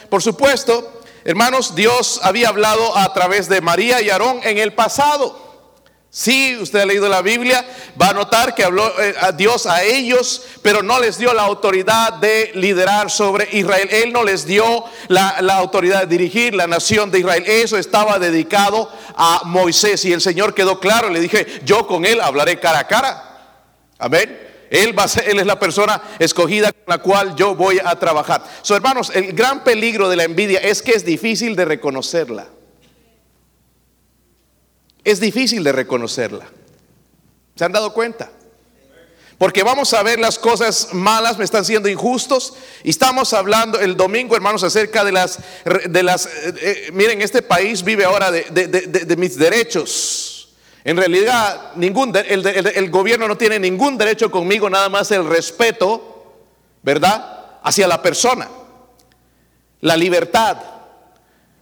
Por 0.10 0.24
supuesto, 0.24 0.99
Hermanos, 1.30 1.76
Dios 1.76 2.20
había 2.24 2.50
hablado 2.50 2.98
a 2.98 3.14
través 3.14 3.48
de 3.48 3.62
María 3.62 4.02
y 4.02 4.10
Aarón 4.10 4.40
en 4.44 4.58
el 4.58 4.74
pasado. 4.74 5.68
Si 6.10 6.58
usted 6.58 6.80
ha 6.80 6.86
leído 6.88 7.08
la 7.08 7.22
Biblia, 7.22 7.64
va 8.02 8.08
a 8.08 8.14
notar 8.14 8.56
que 8.56 8.64
habló 8.64 9.00
eh, 9.00 9.14
a 9.22 9.32
Dios 9.32 9.68
a 9.68 9.84
ellos, 9.84 10.42
pero 10.64 10.82
no 10.82 11.00
les 11.00 11.20
dio 11.20 11.32
la 11.36 11.44
autoridad 11.44 12.14
de 12.14 12.50
liderar 12.56 13.12
sobre 13.12 13.48
Israel. 13.52 13.90
Él 13.92 14.12
no 14.12 14.24
les 14.24 14.48
dio 14.48 14.86
la, 15.08 15.36
la, 15.42 15.58
autoridad 15.58 16.00
de 16.00 16.18
dirigir 16.18 16.56
la 16.56 16.66
nación 16.66 17.12
de 17.12 17.20
Israel. 17.20 17.44
Eso 17.46 17.78
estaba 17.78 18.18
dedicado 18.18 18.92
a 19.16 19.44
Moisés 19.46 20.04
y 20.06 20.14
el 20.14 20.22
Señor 20.22 20.56
quedó 20.56 20.80
claro. 20.80 21.12
Le 21.12 21.20
dije, 21.20 21.62
yo 21.64 21.86
con 21.86 22.08
él 22.08 22.22
hablaré 22.22 22.60
cara 22.60 22.80
a 22.80 22.88
cara. 22.88 23.52
Amén. 24.00 24.49
Él, 24.70 24.96
es 25.26 25.46
la 25.46 25.60
persona 25.60 26.02
escogida 26.20 26.72
con 26.72 26.84
la 26.88 26.98
cual 27.00 27.36
yo 27.36 27.56
voy 27.56 27.80
a 27.84 27.96
trabajar. 27.98 28.44
So, 28.62 28.76
hermanos, 28.76 29.12
el 29.14 29.34
gran 29.34 29.64
peligro 29.64 30.10
de 30.10 30.16
la 30.16 30.24
envidia 30.24 30.60
es 30.60 30.82
que 30.82 30.92
es 30.92 31.06
difícil 31.06 31.56
de 31.56 31.66
reconocerla 31.66 32.48
es 35.04 35.20
difícil 35.20 35.64
de 35.64 35.72
reconocerla. 35.72 36.48
¿Se 37.56 37.66
han 37.66 37.72
dado 37.72 37.94
cuenta? 37.94 38.32
Porque 39.38 39.64
vamos 39.64 39.94
a 39.94 40.04
ver 40.04 40.20
las 40.20 40.38
cosas 40.38 40.90
malas, 40.92 41.38
me 41.38 41.46
están 41.46 41.64
siendo 41.64 41.88
injustos. 41.88 42.54
Y 42.84 42.90
estamos 42.90 43.34
hablando 43.34 43.80
el 43.80 43.96
domingo, 43.96 44.36
hermanos, 44.36 44.64
acerca 44.64 45.04
de 45.06 45.14
las, 45.14 45.40
de 45.90 46.04
las, 46.04 46.26
eh, 46.26 46.54
eh, 46.62 46.90
miren, 46.94 47.22
este 47.22 47.42
país 47.42 47.84
vive 47.84 48.04
ahora 48.04 48.32
de, 48.32 48.44
de, 48.44 49.16
mis 49.16 49.38
derechos. 49.38 50.39
En 50.84 50.96
realidad, 50.96 51.74
ningún, 51.76 52.16
el, 52.16 52.46
el 52.46 52.90
gobierno 52.90 53.28
no 53.28 53.38
tiene 53.38 53.60
ningún 53.60 53.98
derecho 53.98 54.32
conmigo, 54.32 54.70
nada 54.70 54.88
más 54.88 55.12
el 55.12 55.26
respeto, 55.28 56.34
¿verdad? 56.82 57.58
Hacia 57.64 57.88
la 57.88 58.02
persona. 58.02 58.48
La 59.82 59.98
libertad. 59.98 60.58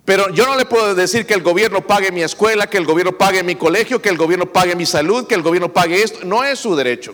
Pero 0.06 0.30
yo 0.30 0.46
no 0.46 0.56
le 0.56 0.66
puedo 0.66 0.96
decir 0.96 1.26
que 1.26 1.34
el 1.34 1.42
gobierno 1.42 1.86
pague 1.86 2.12
mi 2.12 2.22
escuela, 2.22 2.70
que 2.70 2.78
el 2.78 2.86
gobierno 2.86 3.18
pague 3.18 3.44
mi 3.44 3.56
colegio, 3.56 4.02
que 4.02 4.10
el 4.10 4.18
gobierno 4.18 4.46
pague 4.54 4.76
mi 4.76 4.86
salud, 4.86 5.28
que 5.28 5.36
el 5.36 5.42
gobierno 5.42 5.74
pague 5.74 6.02
esto. 6.02 6.20
No 6.24 6.44
es 6.44 6.60
su 6.60 6.76
derecho. 6.76 7.14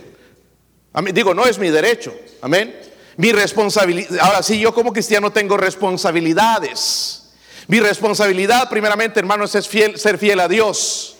Digo, 1.11 1.33
no 1.33 1.45
es 1.45 1.57
mi 1.57 1.69
derecho. 1.69 2.13
Amén. 2.41 2.79
Mi 3.17 3.31
responsabilidad. 3.31 4.19
Ahora 4.19 4.43
sí, 4.43 4.59
yo 4.59 4.73
como 4.73 4.93
cristiano 4.93 5.31
tengo 5.31 5.57
responsabilidades. 5.57 7.31
Mi 7.67 7.79
responsabilidad, 7.79 8.69
primeramente, 8.69 9.19
hermanos, 9.19 9.55
es 9.55 9.67
fiel, 9.67 9.97
ser 9.97 10.17
fiel 10.17 10.39
a 10.41 10.47
Dios 10.47 11.12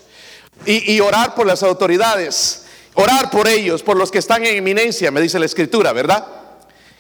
y, 0.66 1.00
orar 1.00 1.36
por 1.36 1.46
las 1.46 1.64
autoridades. 1.64 2.66
Orar 2.96 3.30
por 3.30 3.48
ellos, 3.48 3.82
por 3.82 3.98
los 3.98 4.12
que 4.12 4.20
están 4.20 4.46
en 4.46 4.56
eminencia, 4.56 5.10
me 5.12 5.20
dice 5.20 5.40
la 5.40 5.46
escritura, 5.46 5.94
¿verdad? 5.94 6.28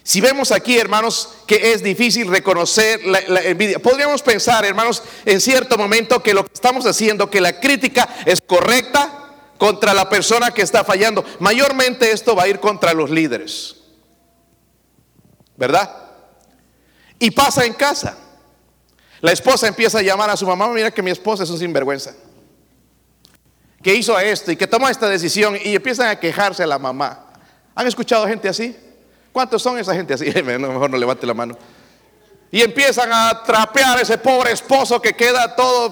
Si 0.02 0.20
vemos 0.20 0.52
aquí, 0.52 0.78
hermanos, 0.78 1.30
que 1.48 1.72
es 1.72 1.82
difícil 1.82 2.28
reconocer 2.28 3.06
la, 3.06 3.20
envidia, 3.42 3.80
podríamos 3.80 4.22
pensar, 4.22 4.66
hermanos, 4.66 5.02
en 5.24 5.40
cierto 5.40 5.78
momento 5.78 6.22
que 6.22 6.34
lo 6.34 6.46
que 6.46 6.54
estamos 6.54 6.86
haciendo, 6.86 7.30
que 7.30 7.40
la 7.40 7.60
crítica 7.60 8.10
es 8.26 8.42
correcta 8.42 9.24
contra 9.58 9.94
la 9.94 10.10
persona 10.10 10.52
que 10.52 10.62
está 10.62 10.84
fallando. 10.84 11.24
Mayormente 11.40 12.12
esto 12.12 12.36
va 12.36 12.44
a 12.44 12.48
ir 12.50 12.60
contra 12.60 12.94
los 12.94 13.10
líderes, 13.10 13.78
¿verdad? 15.56 15.90
Y 17.18 17.32
pasa 17.32 17.64
en 17.64 17.74
casa. 17.74 18.18
La 19.22 19.32
esposa 19.32 19.70
empieza 19.70 20.00
a 20.00 20.02
llamar 20.02 20.30
a 20.30 20.36
su 20.36 20.46
mamá, 20.46 20.68
mira 20.68 20.92
que 20.92 21.02
mi 21.02 21.12
esposa 21.12 21.44
es 21.44 21.50
un 21.50 21.58
sinvergüenza, 21.58 22.14
que 23.84 23.94
hizo 23.94 24.18
esto 24.18 24.52
y 24.52 24.56
que 24.56 24.66
toma 24.66 24.90
esta 24.90 25.10
decisión 25.10 25.58
y 25.62 25.75
empiezan 25.75 26.08
a 26.08 26.16
quejarse 26.16 26.63
a 26.63 26.68
la 26.68 26.80
mamá. 26.80 27.25
¿Han 27.75 27.86
escuchado 27.86 28.25
gente 28.25 28.48
así? 28.48 28.75
¿Cuántos 29.34 29.62
son 29.62 29.78
esa 29.78 29.94
gente 29.94 30.13
así? 30.13 30.25
Mejor 30.44 30.90
no 30.90 30.98
levante 30.98 31.28
la 31.28 31.34
mano. 31.34 31.58
Y 32.50 32.62
empiezan 32.62 33.10
a 33.12 33.44
trapear 33.44 33.98
a 33.98 34.02
ese 34.02 34.18
pobre 34.18 34.54
esposo 34.54 35.02
que 35.02 35.13
queda 35.13 35.56
todo, 35.56 35.92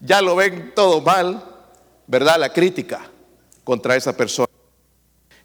ya 0.00 0.20
lo 0.20 0.34
ven 0.34 0.72
todo 0.74 1.00
mal, 1.02 1.44
¿verdad? 2.06 2.36
La 2.38 2.52
crítica 2.52 3.02
contra 3.62 3.94
esa 3.94 4.16
persona. 4.16 4.48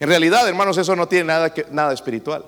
En 0.00 0.08
realidad, 0.08 0.48
hermanos, 0.48 0.76
eso 0.76 0.96
no 0.96 1.06
tiene 1.06 1.26
nada, 1.26 1.52
que, 1.52 1.66
nada 1.70 1.92
espiritual. 1.92 2.46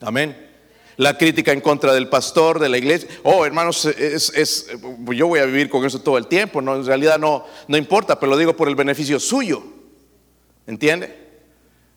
Amén. 0.00 0.49
La 0.96 1.16
crítica 1.16 1.52
en 1.52 1.60
contra 1.60 1.92
del 1.92 2.08
pastor, 2.08 2.58
de 2.58 2.68
la 2.68 2.78
iglesia. 2.78 3.08
Oh, 3.22 3.46
hermanos, 3.46 3.84
es, 3.86 4.66
yo 5.12 5.26
voy 5.28 5.40
a 5.40 5.46
vivir 5.46 5.70
con 5.70 5.84
eso 5.84 6.00
todo 6.00 6.18
el 6.18 6.26
tiempo. 6.26 6.60
No, 6.60 6.76
en 6.76 6.84
realidad 6.84 7.18
no, 7.18 7.46
no 7.68 7.76
importa, 7.76 8.18
pero 8.20 8.30
lo 8.30 8.36
digo 8.36 8.54
por 8.54 8.68
el 8.68 8.74
beneficio 8.74 9.18
suyo. 9.18 9.62
¿Entiende? 10.66 11.20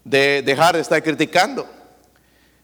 de 0.03 0.41
dejar 0.41 0.75
de 0.75 0.81
estar 0.81 1.01
criticando. 1.01 1.67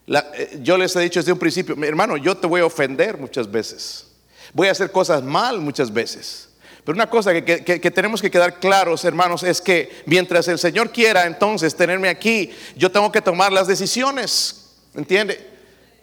Eh, 0.06 0.58
yo 0.62 0.76
les 0.76 0.94
he 0.96 1.00
dicho 1.00 1.20
desde 1.20 1.32
un 1.32 1.38
principio, 1.38 1.76
hermano, 1.82 2.16
yo 2.16 2.36
te 2.36 2.46
voy 2.46 2.60
a 2.60 2.66
ofender 2.66 3.18
muchas 3.18 3.50
veces. 3.50 4.06
Voy 4.52 4.68
a 4.68 4.72
hacer 4.72 4.90
cosas 4.90 5.22
mal 5.22 5.60
muchas 5.60 5.92
veces. 5.92 6.48
Pero 6.84 6.96
una 6.96 7.08
cosa 7.08 7.32
que, 7.32 7.62
que, 7.62 7.90
tenemos 7.90 8.22
que 8.22 8.30
quedar 8.30 8.58
claros, 8.58 9.04
hermanos, 9.04 9.42
es 9.42 9.60
que 9.60 10.02
mientras 10.06 10.48
el 10.48 10.58
Señor 10.58 10.90
quiera 10.90 11.26
entonces 11.26 11.76
tenerme 11.76 12.08
aquí, 12.08 12.50
yo 12.74 12.90
tengo 12.90 13.12
que 13.12 13.20
tomar 13.20 13.52
las 13.52 13.66
decisiones. 13.66 14.72
¿Entiende? 14.94 15.49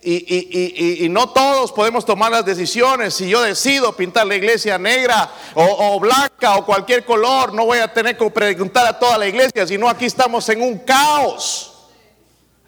Y, 0.04 1.08
no 1.10 1.30
todos 1.30 1.72
podemos 1.72 2.06
tomar 2.06 2.32
las 2.32 2.46
decisiones. 2.46 3.14
Si 3.14 3.30
yo 3.30 3.42
decido 3.42 3.94
pintar 3.94 4.28
la 4.28 4.36
iglesia 4.36 4.78
negra 4.78 5.30
o, 5.56 6.00
blanca 6.00 6.58
o 6.58 6.66
cualquier 6.66 7.04
color, 7.04 7.54
no 7.54 7.66
voy 7.66 7.80
a 7.80 7.92
tener 7.92 8.18
que 8.18 8.30
preguntar 8.30 8.86
a 8.86 8.98
toda 8.98 9.18
la 9.18 9.28
iglesia, 9.28 9.66
sino 9.66 9.90
aquí 9.90 10.06
estamos 10.06 10.48
en 10.50 10.62
un 10.62 10.80
caos. 10.80 11.74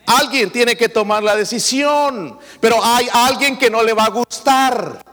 Alguien 0.06 0.52
tiene 0.52 0.76
que 0.76 0.90
tomar 0.90 1.22
la 1.22 1.36
decisión, 1.36 2.40
pero 2.60 2.84
hay 2.84 3.08
alguien 3.14 3.58
que 3.58 3.70
no 3.70 3.84
le 3.84 3.94
va 3.94 4.06
a 4.06 4.10
gustar. 4.10 5.04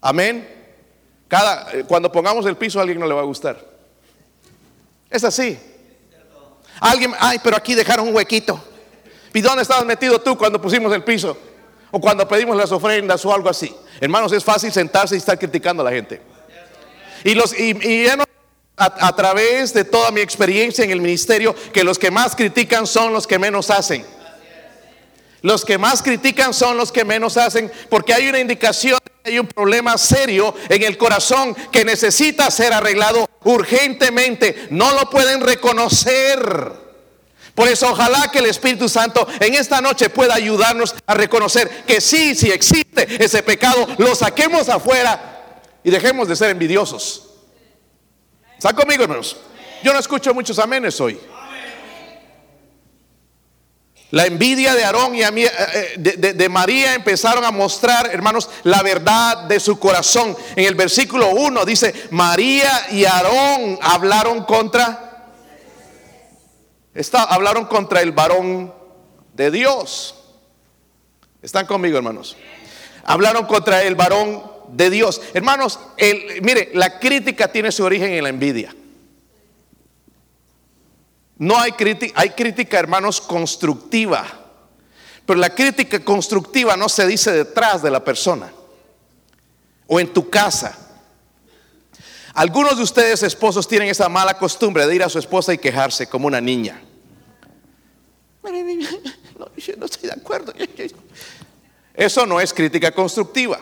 Amén. 0.00 0.48
Cada, 1.28 1.70
eh, 1.72 1.84
cuando 1.86 2.10
pongamos 2.10 2.46
el 2.46 2.56
piso, 2.56 2.78
a 2.78 2.82
alguien 2.82 2.98
no 2.98 3.06
le 3.06 3.14
va 3.14 3.20
a 3.20 3.24
gustar. 3.24 3.62
Es 5.10 5.22
así. 5.22 5.58
Alguien, 6.80 7.12
ay, 7.20 7.38
pero 7.44 7.56
aquí 7.56 7.74
dejaron 7.74 8.08
un 8.08 8.16
huequito. 8.16 8.60
¿Y 9.32 9.40
dónde 9.40 9.62
estabas 9.62 9.84
metido 9.84 10.20
tú 10.20 10.36
cuando 10.36 10.60
pusimos 10.60 10.92
el 10.92 11.04
piso? 11.04 11.36
O 11.90 12.00
cuando 12.00 12.26
pedimos 12.26 12.56
las 12.56 12.72
ofrendas 12.72 13.24
o 13.24 13.34
algo 13.34 13.48
así. 13.48 13.74
Hermanos, 14.00 14.32
es 14.32 14.44
fácil 14.44 14.72
sentarse 14.72 15.14
y 15.14 15.18
estar 15.18 15.38
criticando 15.38 15.82
a 15.82 15.84
la 15.84 15.92
gente. 15.92 16.20
Y, 17.24 17.34
los, 17.34 17.58
y, 17.58 18.06
a, 18.08 18.24
a 18.76 19.14
través 19.14 19.74
de 19.74 19.84
toda 19.84 20.10
mi 20.10 20.20
experiencia 20.20 20.84
en 20.84 20.90
el 20.90 21.00
ministerio, 21.00 21.54
que 21.72 21.84
los 21.84 21.98
que 21.98 22.10
más 22.10 22.34
critican 22.34 22.86
son 22.86 23.12
los 23.12 23.26
que 23.26 23.38
menos 23.38 23.70
hacen. 23.70 24.04
Los 25.42 25.64
que 25.64 25.78
más 25.78 26.02
critican 26.02 26.52
son 26.52 26.76
los 26.76 26.92
que 26.92 27.04
menos 27.04 27.36
hacen, 27.36 27.72
porque 27.88 28.12
hay 28.12 28.28
una 28.28 28.40
indicación, 28.40 28.98
hay 29.24 29.38
un 29.38 29.46
problema 29.46 29.96
serio 29.96 30.54
en 30.68 30.82
el 30.82 30.98
corazón 30.98 31.54
que 31.72 31.84
necesita 31.84 32.50
ser 32.50 32.72
arreglado 32.72 33.28
urgentemente. 33.44 34.68
No 34.70 34.92
lo 34.92 35.08
pueden 35.08 35.40
reconocer. 35.40 36.79
Por 37.54 37.68
eso 37.68 37.90
ojalá 37.90 38.30
que 38.32 38.38
el 38.38 38.46
Espíritu 38.46 38.88
Santo 38.88 39.26
en 39.40 39.54
esta 39.54 39.80
noche 39.80 40.08
pueda 40.08 40.34
ayudarnos 40.34 40.94
a 41.06 41.14
reconocer 41.14 41.84
que 41.86 42.00
sí, 42.00 42.34
si 42.34 42.50
existe 42.50 43.22
ese 43.22 43.42
pecado, 43.42 43.86
lo 43.98 44.14
saquemos 44.14 44.68
afuera 44.68 45.58
y 45.82 45.90
dejemos 45.90 46.28
de 46.28 46.36
ser 46.36 46.50
envidiosos. 46.50 47.28
¿Están 48.56 48.74
conmigo, 48.74 49.04
hermanos? 49.04 49.36
Yo 49.82 49.92
no 49.92 49.98
escucho 49.98 50.34
muchos 50.34 50.58
amenes 50.58 51.00
hoy. 51.00 51.18
La 54.10 54.26
envidia 54.26 54.74
de 54.74 54.84
Aarón 54.84 55.14
y 55.14 55.22
eh, 55.22 55.30
eh, 55.36 55.94
de, 55.96 56.34
de, 56.34 56.48
María 56.48 56.94
empezaron 56.94 57.44
a 57.44 57.52
mostrar, 57.52 58.10
hermanos, 58.12 58.50
la 58.64 58.82
verdad 58.82 59.44
de 59.44 59.60
su 59.60 59.78
corazón. 59.78 60.36
En 60.56 60.64
el 60.64 60.74
versículo 60.74 61.30
1 61.30 61.64
dice, 61.64 61.94
María 62.10 62.88
y 62.90 63.04
Aarón 63.04 63.78
hablaron 63.80 64.44
contra 64.44 65.09
hablaron 67.28 67.66
contra 67.66 68.00
el 68.00 68.12
varón 68.12 68.74
de 69.34 69.50
Dios. 69.50 70.14
¿Están 71.42 71.66
conmigo, 71.66 71.96
hermanos? 71.96 72.36
Hablaron 73.04 73.46
contra 73.46 73.82
el 73.82 73.94
varón 73.94 74.42
de 74.72 74.90
Dios. 74.90 75.20
Hermanos, 75.32 75.78
mire, 76.42 76.70
la 76.74 76.98
crítica 76.98 77.50
tiene 77.50 77.72
su 77.72 77.84
origen 77.84 78.12
en 78.12 78.22
la 78.22 78.28
envidia. 78.28 78.74
No 81.38 81.58
hay 81.58 81.72
hay 82.14 82.30
crítica, 82.30 82.78
hermanos, 82.78 83.20
constructiva. 83.20 84.26
Pero 85.24 85.38
la 85.38 85.54
crítica 85.54 86.04
constructiva 86.04 86.76
no 86.76 86.88
se 86.88 87.06
dice 87.06 87.32
detrás 87.32 87.82
de 87.82 87.90
la 87.90 88.04
persona 88.04 88.52
o 89.86 89.98
en 89.98 90.12
tu 90.12 90.28
casa. 90.28 90.89
Algunos 92.34 92.76
de 92.76 92.82
ustedes, 92.82 93.22
esposos, 93.22 93.66
tienen 93.66 93.88
esa 93.88 94.08
mala 94.08 94.38
costumbre 94.38 94.86
de 94.86 94.94
ir 94.94 95.02
a 95.02 95.08
su 95.08 95.18
esposa 95.18 95.52
y 95.52 95.58
quejarse 95.58 96.08
como 96.08 96.26
una 96.26 96.40
niña. 96.40 96.80
No, 98.42 99.46
no 99.78 99.86
estoy 99.86 100.08
de 100.08 100.12
acuerdo. 100.12 100.52
Eso 101.94 102.26
no 102.26 102.40
es 102.40 102.52
crítica 102.54 102.92
constructiva. 102.92 103.58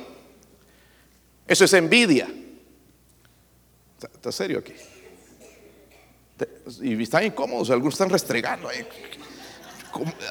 Eso 1.47 1.65
es 1.65 1.73
envidia. 1.73 2.29
¿Está 4.01 4.31
serio 4.31 4.59
aquí? 4.59 4.75
Y 6.83 7.03
están 7.03 7.25
incómodos, 7.25 7.71
algunos 7.71 7.95
están 7.95 8.11
restregando. 8.11 8.69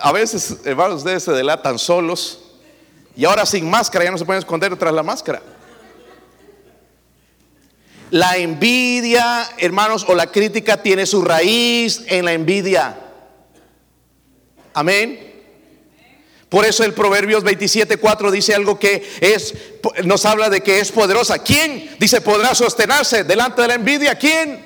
A 0.01 0.11
veces, 0.11 0.59
hermanos, 0.63 0.99
ustedes 0.99 1.23
se 1.23 1.31
delatan 1.31 1.79
solos 1.79 2.51
y 3.15 3.25
ahora 3.25 3.45
sin 3.45 3.69
máscara 3.69 4.05
ya 4.05 4.11
no 4.11 4.17
se 4.17 4.25
pueden 4.25 4.39
esconder 4.39 4.77
tras 4.77 4.93
la 4.93 5.03
máscara. 5.03 5.41
La 8.11 8.37
envidia, 8.37 9.49
hermanos, 9.57 10.05
o 10.07 10.15
la 10.15 10.27
crítica 10.27 10.81
tiene 10.81 11.05
su 11.05 11.21
raíz 11.21 12.03
en 12.07 12.25
la 12.25 12.33
envidia. 12.33 12.97
Amén. 14.73 15.27
Por 16.49 16.65
eso 16.65 16.83
el 16.85 16.93
Proverbios 16.93 17.43
27:4 17.43 18.31
dice 18.31 18.55
algo 18.55 18.79
que 18.79 19.05
es 19.19 19.53
nos 20.05 20.25
habla 20.25 20.49
de 20.49 20.61
que 20.61 20.79
es 20.79 20.91
poderosa. 20.91 21.39
¿Quién 21.39 21.95
dice 21.99 22.21
podrá 22.21 22.55
sostenerse 22.55 23.25
delante 23.25 23.61
de 23.61 23.67
la 23.67 23.73
envidia? 23.73 24.15
¿Quién? 24.15 24.65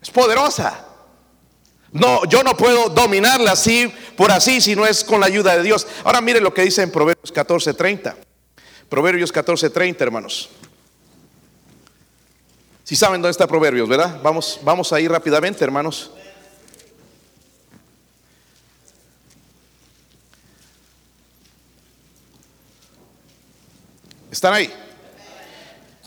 Es 0.00 0.10
poderosa. 0.10 0.84
No, 1.90 2.24
yo 2.26 2.44
no 2.44 2.56
puedo 2.56 2.90
dominarla 2.90 3.52
así 3.52 3.92
por 4.16 4.30
así 4.30 4.60
si 4.60 4.76
no 4.76 4.86
es 4.86 5.02
con 5.02 5.18
la 5.18 5.26
ayuda 5.26 5.56
de 5.56 5.62
Dios. 5.62 5.86
Ahora 6.04 6.20
mire 6.20 6.40
lo 6.40 6.54
que 6.54 6.62
dice 6.62 6.82
en 6.82 6.92
Proverbios 6.92 7.32
14:30. 7.32 8.14
Proverbios 8.88 9.32
14:30, 9.32 10.02
hermanos. 10.02 10.50
Si 12.86 12.94
saben 12.94 13.20
dónde 13.20 13.32
está 13.32 13.48
Proverbios, 13.48 13.88
¿verdad? 13.88 14.20
Vamos, 14.22 14.60
vamos 14.62 14.92
a 14.92 15.00
ir 15.00 15.10
rápidamente, 15.10 15.64
hermanos. 15.64 16.12
¿Están 24.30 24.54
ahí? 24.54 24.72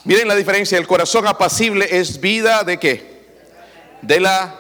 Miren 0.05 0.29
la 0.29 0.35
diferencia. 0.35 0.77
El 0.77 0.87
corazón 0.87 1.27
apacible 1.27 1.85
es 1.99 2.21
vida 2.21 2.63
de 2.63 2.79
qué? 2.79 3.27
De 4.01 4.21
la 4.21 4.55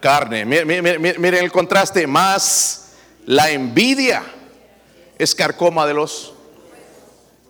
carne. 0.00 0.46
Miren, 0.46 1.34
el 1.34 1.52
contraste. 1.52 2.06
Más 2.06 2.92
la 3.26 3.50
envidia 3.50 4.24
es 5.18 5.34
carcoma 5.34 5.86
de 5.86 5.92
los. 5.92 6.32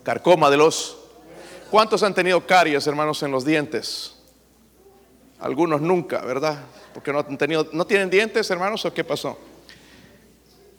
Carcoma 0.03 0.49
de 0.49 0.57
los. 0.57 0.97
¿Cuántos 1.73 2.03
han 2.03 2.13
tenido 2.13 2.45
caries, 2.45 2.85
hermanos, 2.85 3.23
en 3.23 3.31
los 3.31 3.43
dientes? 3.45 4.13
Algunos 5.39 5.81
nunca, 5.81 6.21
¿verdad? 6.21 6.59
Porque 6.93 7.11
no 7.11 7.17
han 7.17 7.35
tenido, 7.35 7.67
¿no 7.71 7.87
tienen 7.87 8.11
dientes, 8.11 8.47
hermanos, 8.51 8.85
o 8.85 8.93
qué 8.93 9.03
pasó? 9.03 9.39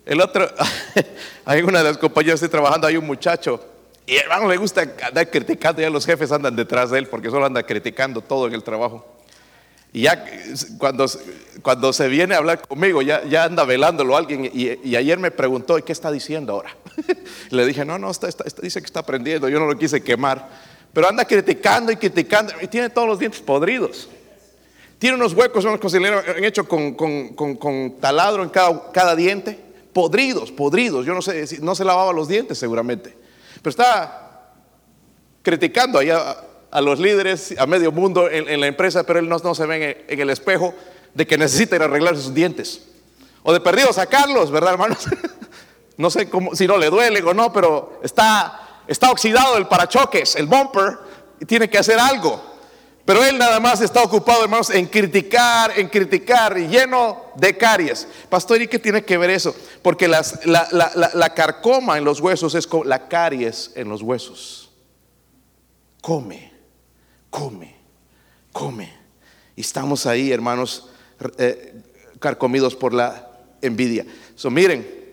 El 0.05 0.21
otro, 0.21 0.47
hay 1.45 1.63
una 1.63 1.79
de 1.79 1.83
las 1.83 1.97
compañías 1.97 2.35
estoy 2.35 2.47
trabajando, 2.47 2.87
hay 2.87 2.95
un 2.95 3.05
muchacho 3.05 3.59
y 4.05 4.15
hermano 4.15 4.47
le 4.47 4.55
gusta 4.55 4.83
andar 5.05 5.29
criticando, 5.29 5.81
ya 5.81 5.89
los 5.89 6.05
jefes 6.05 6.31
andan 6.31 6.55
detrás 6.55 6.91
de 6.91 6.99
él 6.99 7.07
porque 7.07 7.29
solo 7.29 7.45
anda 7.45 7.61
criticando 7.63 8.21
todo 8.21 8.47
en 8.47 8.53
el 8.53 8.63
trabajo. 8.63 9.05
Y 9.91 10.03
ya 10.03 10.25
cuando, 10.77 11.07
cuando 11.61 11.91
se 11.91 12.07
viene 12.07 12.35
a 12.35 12.37
hablar 12.37 12.65
conmigo, 12.65 13.01
ya, 13.01 13.21
ya 13.25 13.43
anda 13.43 13.65
velándolo 13.65 14.15
alguien. 14.15 14.49
Y, 14.53 14.95
ayer 14.95 15.19
me 15.19 15.31
preguntó, 15.31 15.77
¿y 15.77 15.81
qué 15.81 15.91
está 15.91 16.09
diciendo 16.09 16.53
ahora? 16.53 16.73
le 17.49 17.65
dije, 17.65 17.83
no, 17.83 17.97
no, 17.97 18.11
dice 18.61 18.79
que 18.79 18.85
está 18.85 19.01
aprendiendo. 19.01 19.49
Yo 19.49 19.59
no 19.59 19.65
lo 19.65 19.77
quise 19.77 20.01
quemar. 20.01 20.74
Pero 20.95 21.09
anda 21.09 21.25
criticando 21.25 21.91
y 21.91 21.97
criticando. 21.97 22.53
Y 22.61 22.67
tiene 22.67 22.89
todos 22.89 23.05
los 23.05 23.19
dientes 23.19 23.41
podridos. 23.41 24.07
Tiene 24.97 25.17
unos 25.17 25.33
huecos, 25.33 25.65
unos 25.65 25.81
cocineros 25.81 26.23
hechos 26.37 26.65
con, 26.67 26.93
con, 26.93 27.35
con, 27.35 27.57
con, 27.57 27.99
taladro 27.99 28.43
en 28.43 28.49
cada, 28.49 28.93
cada 28.93 29.13
diente. 29.13 29.59
Podridos, 29.91 30.53
podridos. 30.53 31.05
Yo 31.05 31.13
no 31.13 31.21
sé, 31.21 31.45
no 31.59 31.75
se 31.75 31.83
lavaba 31.83 32.13
los 32.13 32.29
dientes 32.29 32.57
seguramente. 32.57 33.13
Pero 33.57 33.71
está 33.71 34.53
criticando 35.41 35.99
allá 35.99 36.37
a, 36.71 36.79
los 36.79 36.97
líderes, 36.97 37.53
a 37.57 37.65
medio 37.65 37.91
mundo 37.91 38.29
en, 38.31 38.61
la 38.61 38.67
empresa, 38.67 39.03
pero 39.03 39.19
él 39.19 39.27
no, 39.27 39.53
se 39.53 39.65
ve 39.65 40.05
en, 40.07 40.19
el 40.21 40.29
espejo 40.29 40.73
de 41.13 41.27
que 41.27 41.37
necesitan 41.37 41.81
arreglar 41.81 42.15
sus 42.15 42.33
dientes. 42.33 42.83
O 43.43 43.51
de 43.51 43.59
perdido 43.59 43.91
sacarlos, 43.91 44.49
¿verdad, 44.49 44.71
hermanos? 44.71 44.99
no 45.97 46.09
sé 46.09 46.29
cómo, 46.29 46.55
si 46.55 46.67
no 46.67 46.77
le 46.77 46.89
duele 46.89 47.21
o 47.21 47.33
no, 47.33 47.51
pero 47.51 47.99
está, 48.01 48.64
está 48.87 49.11
oxidado 49.11 49.57
el 49.57 49.67
parachoques, 49.67 50.35
el 50.35 50.47
bumper, 50.47 50.97
y 51.39 51.45
tiene 51.45 51.69
que 51.69 51.77
hacer 51.77 51.99
algo. 51.99 52.55
Pero 53.05 53.23
él 53.23 53.37
nada 53.37 53.59
más 53.59 53.81
está 53.81 54.01
ocupado, 54.01 54.43
hermanos, 54.43 54.71
en 54.71 54.87
criticar, 54.87 55.77
en 55.77 55.87
criticar, 55.89 56.57
lleno 56.57 57.25
de 57.35 57.55
caries. 57.55 58.07
Pastor, 58.29 58.63
¿y 58.63 58.67
qué 58.67 58.79
tiene 58.79 59.03
que 59.03 59.15
ver 59.19 59.29
eso? 59.29 59.55
Porque 59.83 60.07
la, 60.07 61.33
carcoma 61.35 61.99
en 61.99 62.03
los 62.03 62.19
huesos 62.19 62.55
es 62.55 62.65
como 62.65 62.83
la 62.83 63.07
caries 63.07 63.71
en 63.75 63.89
los 63.89 64.01
huesos. 64.01 64.71
Come, 66.01 66.51
come, 67.29 67.75
come. 68.51 68.91
Y 69.55 69.61
estamos 69.61 70.07
ahí, 70.07 70.31
hermanos, 70.31 70.89
eh, 71.37 71.83
carcomidos 72.19 72.75
por 72.75 72.91
la 72.91 73.29
envidia. 73.61 74.03
So, 74.35 74.49
miren, 74.49 75.04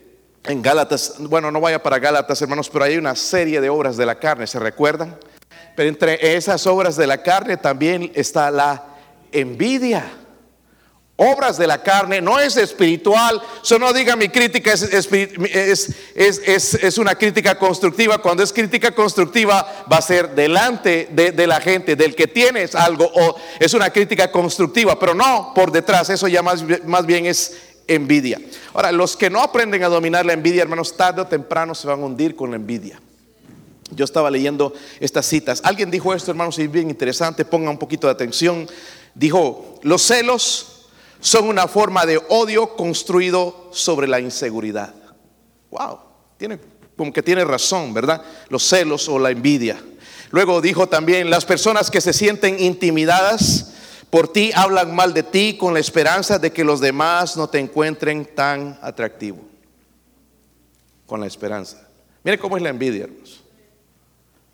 en 0.45 0.61
Gálatas, 0.61 1.15
bueno, 1.19 1.51
no 1.51 1.61
vaya 1.61 1.81
para 1.81 1.99
Gálatas, 1.99 2.41
hermanos, 2.41 2.69
pero 2.69 2.85
hay 2.85 2.97
una 2.97 3.15
serie 3.15 3.61
de 3.61 3.69
obras 3.69 3.95
de 3.95 4.05
la 4.05 4.19
carne, 4.19 4.45
¿se 4.45 4.59
recuerdan? 4.59 5.17
Pero 5.75 5.89
entre 5.89 6.35
esas 6.35 6.67
obras 6.67 6.95
de 6.97 7.07
la 7.07 7.23
carne 7.23 7.57
también 7.57 8.11
está 8.13 8.51
la 8.51 8.83
envidia. 9.31 10.05
Obras 11.15 11.57
de 11.57 11.67
la 11.67 11.81
carne 11.81 12.21
no 12.21 12.39
es 12.39 12.57
espiritual. 12.57 13.41
Eso 13.63 13.77
no 13.79 13.93
diga 13.93 14.15
mi 14.15 14.29
crítica 14.29 14.73
es, 14.73 14.83
es, 16.15 16.97
una 16.97 17.15
crítica 17.15 17.57
constructiva. 17.57 18.17
Cuando 18.17 18.43
es 18.43 18.51
crítica 18.51 18.91
constructiva 18.91 19.85
va 19.91 19.97
a 19.97 20.01
ser 20.01 20.33
delante 20.35 21.09
de, 21.11 21.47
la 21.47 21.61
gente, 21.61 21.95
del 21.95 22.15
que 22.15 22.27
tienes 22.27 22.73
algo, 22.75 23.09
o 23.13 23.35
es 23.59 23.73
una 23.75 23.91
crítica 23.91 24.31
constructiva, 24.31 24.99
pero 24.99 25.13
no 25.13 25.53
por 25.55 25.71
detrás. 25.71 26.09
Eso 26.09 26.27
ya 26.27 26.41
más, 26.41 26.63
más 26.85 27.05
bien 27.05 27.27
es 27.27 27.72
envidia. 27.87 28.39
Ahora, 28.73 28.91
los 28.91 29.17
que 29.17 29.29
no 29.29 29.41
aprenden 29.41 29.83
a 29.83 29.89
dominar 29.89 30.25
la 30.25 30.33
envidia, 30.33 30.61
hermanos, 30.61 30.95
tarde 30.95 31.21
o 31.21 31.27
temprano 31.27 31.75
se 31.75 31.87
van 31.87 32.01
a 32.01 32.05
hundir 32.05 32.35
con 32.35 32.49
la 32.51 32.55
envidia. 32.55 32.99
Yo 33.91 34.05
estaba 34.05 34.31
leyendo 34.31 34.73
estas 34.99 35.25
citas. 35.25 35.61
Alguien 35.63 35.91
dijo 35.91 36.13
esto, 36.13 36.31
hermanos, 36.31 36.57
es 36.59 36.71
bien 36.71 36.89
interesante, 36.89 37.45
pongan 37.45 37.69
un 37.69 37.77
poquito 37.77 38.07
de 38.07 38.13
atención. 38.13 38.67
Dijo, 39.13 39.79
los 39.83 40.01
celos 40.01 40.89
son 41.19 41.47
una 41.47 41.67
forma 41.67 42.05
de 42.05 42.19
odio 42.29 42.75
construido 42.75 43.69
sobre 43.71 44.07
la 44.07 44.19
inseguridad. 44.19 44.93
Wow, 45.69 45.99
tiene, 46.37 46.59
como 46.97 47.13
que 47.13 47.23
tiene 47.23 47.45
razón, 47.45 47.93
¿verdad? 47.93 48.21
Los 48.49 48.67
celos 48.67 49.07
o 49.09 49.19
la 49.19 49.31
envidia. 49.31 49.81
Luego 50.31 50.61
dijo 50.61 50.87
también, 50.87 51.29
las 51.29 51.45
personas 51.45 51.91
que 51.91 52.01
se 52.01 52.11
sienten 52.11 52.59
intimidadas 52.59 53.72
por 54.13 54.27
ti 54.27 54.51
hablan 54.53 54.93
mal 54.93 55.11
de 55.11 55.23
ti 55.23 55.57
con 55.57 55.73
la 55.73 55.79
esperanza 55.79 56.37
de 56.37 56.53
que 56.53 56.63
los 56.63 56.79
demás 56.79 57.35
no 57.35 57.49
te 57.49 57.57
encuentren 57.57 58.35
tan 58.35 58.77
atractivo. 58.83 59.39
Con 61.07 61.19
la 61.19 61.25
esperanza. 61.25 61.89
Mire 62.23 62.37
cómo 62.37 62.55
es 62.55 62.61
la 62.61 62.69
envidia, 62.69 63.05
hermanos. 63.05 63.43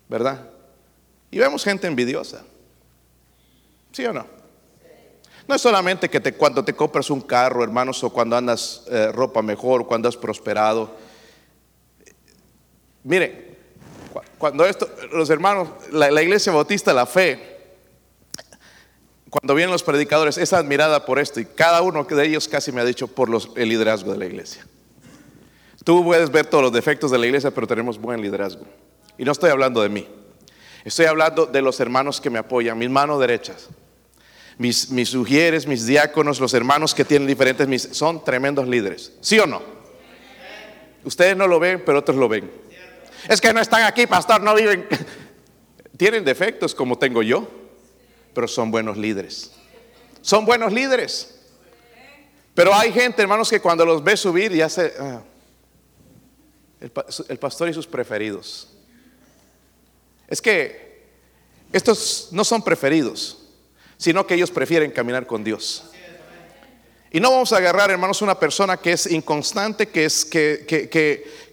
¿verdad? 0.08 0.48
Y 1.30 1.38
vemos 1.38 1.62
gente 1.62 1.86
envidiosa. 1.86 2.42
¿Sí 3.92 4.06
o 4.06 4.14
no? 4.14 4.24
No 5.46 5.54
es 5.54 5.60
solamente 5.60 6.08
que 6.08 6.22
cuando 6.32 6.64
te 6.64 6.72
compras 6.72 7.10
un 7.10 7.20
carro, 7.20 7.62
hermanos, 7.62 8.02
o 8.02 8.08
cuando 8.08 8.38
andas 8.38 8.84
eh, 8.90 9.12
ropa 9.12 9.42
mejor, 9.42 9.86
cuando 9.86 10.08
has 10.08 10.16
prosperado. 10.16 10.96
Mire, 13.04 13.58
cuando 14.38 14.64
esto, 14.64 14.88
los 15.12 15.28
hermanos, 15.28 15.68
la 15.92 16.22
iglesia 16.22 16.50
bautista, 16.50 16.94
la 16.94 17.04
fe, 17.04 17.59
cuando 19.30 19.54
vienen 19.54 19.70
los 19.72 19.84
predicadores, 19.84 20.38
es 20.38 20.52
admirada 20.52 21.06
por 21.06 21.20
esto 21.20 21.38
y 21.38 21.44
cada 21.44 21.82
uno 21.82 22.02
de 22.02 22.26
ellos 22.26 22.48
casi 22.48 22.72
me 22.72 22.80
ha 22.80 22.84
dicho 22.84 23.06
por 23.06 23.30
el 23.54 23.68
liderazgo 23.68 24.10
de 24.12 24.18
la 24.18 24.26
iglesia. 24.26 24.66
Tú 25.84 26.04
puedes 26.04 26.30
ver 26.30 26.46
todos 26.46 26.64
los 26.64 26.72
defectos 26.72 27.12
de 27.12 27.18
la 27.18 27.26
iglesia, 27.26 27.52
pero 27.52 27.66
tenemos 27.66 27.98
buen 27.98 28.20
liderazgo. 28.20 28.66
Y 29.16 29.24
no 29.24 29.32
estoy 29.32 29.50
hablando 29.50 29.82
de 29.82 29.88
mí. 29.88 30.06
Estoy 30.84 31.06
hablando 31.06 31.46
de 31.46 31.62
los 31.62 31.78
hermanos 31.78 32.20
que 32.20 32.28
me 32.28 32.38
apoyan, 32.40 32.76
mis 32.76 32.90
manos 32.90 33.20
derechas. 33.20 33.68
Mis, 34.58 34.90
mis 34.90 35.08
sugieres, 35.10 35.66
mis 35.66 35.86
diáconos, 35.86 36.40
los 36.40 36.52
hermanos 36.52 36.94
que 36.94 37.04
tienen 37.04 37.28
diferentes, 37.28 37.96
son 37.96 38.24
tremendos 38.24 38.66
líderes. 38.66 39.12
¿Sí 39.20 39.38
o 39.38 39.46
no? 39.46 39.62
Ustedes 41.04 41.36
no 41.36 41.46
lo 41.46 41.60
ven, 41.60 41.82
pero 41.86 42.00
otros 42.00 42.16
lo 42.16 42.28
ven. 42.28 42.50
Es 43.28 43.40
que 43.40 43.54
no 43.54 43.60
están 43.60 43.84
aquí, 43.84 44.06
pastor, 44.06 44.42
no 44.42 44.54
viven. 44.54 44.86
Tienen 45.96 46.24
defectos 46.24 46.74
como 46.74 46.98
tengo 46.98 47.22
yo, 47.22 47.48
pero 48.40 48.48
son 48.48 48.70
buenos 48.70 48.96
líderes. 48.96 49.50
Son 50.22 50.46
buenos 50.46 50.72
líderes. 50.72 51.34
Pero 52.54 52.74
hay 52.74 52.90
gente, 52.90 53.20
hermanos, 53.20 53.50
que 53.50 53.60
cuando 53.60 53.84
los 53.84 54.02
ve 54.02 54.16
subir 54.16 54.50
ya 54.50 54.66
se... 54.66 54.94
Ah, 54.98 55.22
el 56.80 57.38
pastor 57.38 57.68
y 57.68 57.74
sus 57.74 57.86
preferidos. 57.86 58.68
Es 60.26 60.40
que 60.40 61.04
estos 61.70 62.28
no 62.32 62.42
son 62.42 62.62
preferidos, 62.62 63.42
sino 63.98 64.26
que 64.26 64.36
ellos 64.36 64.50
prefieren 64.50 64.90
caminar 64.90 65.26
con 65.26 65.44
Dios. 65.44 65.84
Y 67.10 67.20
no 67.20 67.30
vamos 67.30 67.52
a 67.52 67.58
agarrar, 67.58 67.90
hermanos, 67.90 68.22
una 68.22 68.38
persona 68.38 68.78
que 68.78 68.92
es 68.92 69.04
inconstante, 69.04 69.90
que, 69.90 70.06
es, 70.06 70.24
que, 70.24 70.64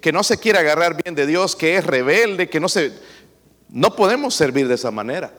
que, 0.02 0.14
no 0.14 0.24
se 0.24 0.38
quiere 0.38 0.60
agarrar 0.60 1.04
bien 1.04 1.16
de 1.16 1.28
Dios, 1.28 1.54
que 1.54 1.76
es 1.76 1.86
rebelde, 1.86 2.48
que 2.48 2.62
no 2.62 2.70
se... 2.70 2.94
No 3.68 3.94
podemos 3.94 4.34
servir 4.34 4.70
de 4.70 4.76
esa 4.76 4.90
manera. 4.90 5.34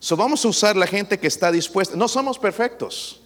So 0.00 0.16
vamos 0.16 0.42
a 0.46 0.48
usar 0.48 0.76
la 0.76 0.86
gente 0.86 1.18
que 1.20 1.26
está 1.26 1.52
dispuesta. 1.52 1.94
No 1.94 2.08
somos 2.08 2.38
perfectos. 2.38 3.20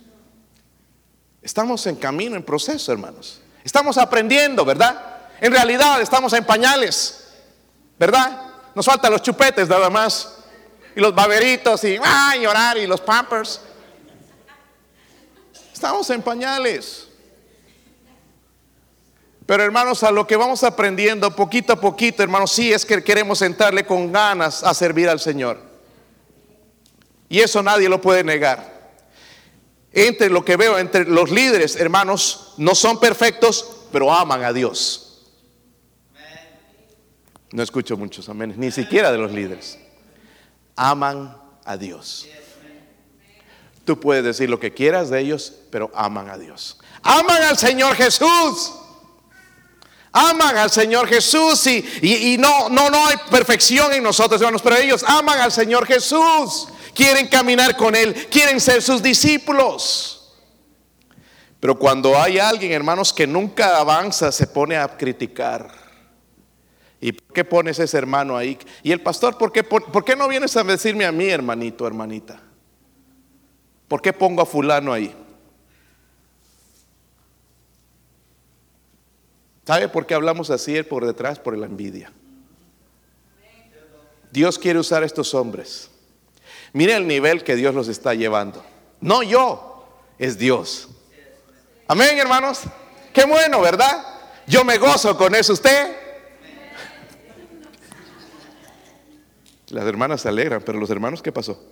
Estamos 1.40 1.86
en 1.86 1.94
camino, 1.94 2.34
en 2.34 2.42
proceso, 2.42 2.90
hermanos. 2.90 3.40
Estamos 3.62 3.96
aprendiendo, 3.96 4.64
¿verdad? 4.64 5.28
En 5.40 5.52
realidad 5.52 6.00
estamos 6.00 6.32
en 6.32 6.44
pañales, 6.44 7.28
¿verdad? 7.98 8.50
Nos 8.74 8.84
faltan 8.84 9.12
los 9.12 9.22
chupetes 9.22 9.68
nada 9.68 9.88
más. 9.88 10.36
y 10.96 11.00
los 11.00 11.14
baberitos 11.14 11.82
y 11.84 11.98
llorar 12.40 12.76
y 12.76 12.86
los 12.86 13.00
pampers. 13.00 13.60
Estamos 15.72 16.10
en 16.10 16.22
pañales. 16.22 17.08
Pero 19.46 19.62
hermanos, 19.62 20.02
a 20.02 20.10
lo 20.10 20.26
que 20.26 20.36
vamos 20.36 20.64
aprendiendo 20.64 21.36
poquito 21.36 21.74
a 21.74 21.80
poquito, 21.80 22.22
hermanos, 22.22 22.50
sí 22.50 22.72
es 22.72 22.84
que 22.84 23.04
queremos 23.04 23.42
entrarle 23.42 23.84
con 23.86 24.10
ganas 24.10 24.64
a 24.64 24.74
servir 24.74 25.08
al 25.08 25.20
Señor. 25.20 25.73
Y 27.34 27.40
eso 27.40 27.64
nadie 27.64 27.88
lo 27.88 28.00
puede 28.00 28.22
negar. 28.22 28.92
Entre 29.90 30.30
lo 30.30 30.44
que 30.44 30.56
veo, 30.56 30.78
entre 30.78 31.04
los 31.04 31.32
líderes, 31.32 31.74
hermanos, 31.74 32.54
no 32.58 32.76
son 32.76 33.00
perfectos, 33.00 33.88
pero 33.90 34.14
aman 34.14 34.44
a 34.44 34.52
Dios. 34.52 35.26
No 37.50 37.60
escucho 37.60 37.96
muchos 37.96 38.28
amén, 38.28 38.54
ni 38.56 38.70
siquiera 38.70 39.10
de 39.10 39.18
los 39.18 39.32
líderes. 39.32 39.80
Aman 40.76 41.36
a 41.64 41.76
Dios. 41.76 42.28
Tú 43.84 43.98
puedes 43.98 44.22
decir 44.22 44.48
lo 44.48 44.60
que 44.60 44.72
quieras 44.72 45.10
de 45.10 45.18
ellos, 45.18 45.54
pero 45.72 45.90
aman 45.92 46.30
a 46.30 46.38
Dios. 46.38 46.78
Aman 47.02 47.42
al 47.42 47.58
Señor 47.58 47.96
Jesús 47.96 48.74
aman 50.14 50.56
al 50.56 50.70
Señor 50.70 51.08
Jesús 51.08 51.66
y, 51.66 52.36
no, 52.38 52.68
no, 52.68 52.88
no 52.88 53.06
hay 53.06 53.16
perfección 53.30 53.92
en 53.92 54.02
nosotros, 54.02 54.40
hermanos, 54.40 54.62
pero 54.62 54.76
ellos 54.76 55.04
aman 55.04 55.40
al 55.40 55.50
Señor 55.50 55.86
Jesús, 55.86 56.68
quieren 56.94 57.28
caminar 57.28 57.76
con 57.76 57.94
Él, 57.94 58.14
quieren 58.30 58.60
ser 58.60 58.82
sus 58.82 59.02
discípulos. 59.02 60.32
Pero 61.60 61.78
cuando 61.78 62.18
hay 62.20 62.38
alguien, 62.38 62.72
hermanos, 62.72 63.12
que 63.12 63.26
nunca 63.26 63.78
avanza, 63.78 64.30
se 64.30 64.46
pone 64.46 64.76
a 64.76 64.86
criticar. 64.96 65.70
¿Y 67.00 67.12
por 67.12 67.34
qué 67.34 67.44
pones 67.44 67.78
ese 67.78 67.98
hermano 67.98 68.36
ahí? 68.36 68.58
Y 68.82 68.92
el 68.92 69.00
pastor, 69.00 69.36
¿por 69.36 69.52
qué, 69.52 69.62
por 69.62 70.04
qué 70.04 70.16
no 70.16 70.28
vienes 70.28 70.56
a 70.56 70.64
decirme 70.64 71.04
a 71.04 71.12
mí, 71.12 71.26
hermanito, 71.26 71.86
hermanita? 71.86 72.40
¿Por 73.88 74.00
qué 74.00 74.12
pongo 74.12 74.42
a 74.42 74.46
fulano 74.46 74.92
ahí? 74.92 75.14
¿Sabe 79.66 79.88
por 79.88 80.06
qué 80.06 80.14
hablamos 80.14 80.50
así 80.50 80.82
por 80.82 81.06
detrás? 81.06 81.38
Por 81.38 81.56
la 81.56 81.66
envidia. 81.66 82.12
Dios 84.30 84.58
quiere 84.58 84.78
usar 84.78 85.02
a 85.02 85.06
estos 85.06 85.32
hombres. 85.32 85.90
Mire 86.74 86.96
el 86.96 87.06
nivel 87.06 87.42
que 87.42 87.56
Dios 87.56 87.74
los 87.74 87.88
está 87.88 88.14
llevando. 88.14 88.62
No 89.00 89.22
yo, 89.22 89.88
es 90.18 90.36
Dios. 90.36 90.88
Amén, 91.88 92.18
hermanos. 92.18 92.62
Qué 93.12 93.24
bueno, 93.24 93.60
¿verdad? 93.60 94.04
Yo 94.46 94.64
me 94.64 94.76
gozo 94.76 95.16
con 95.16 95.34
eso. 95.34 95.54
¿Usted? 95.54 95.96
Las 99.68 99.86
hermanas 99.86 100.20
se 100.20 100.28
alegran, 100.28 100.62
pero 100.62 100.78
los 100.78 100.90
hermanos, 100.90 101.22
¿qué 101.22 101.32
pasó? 101.32 101.62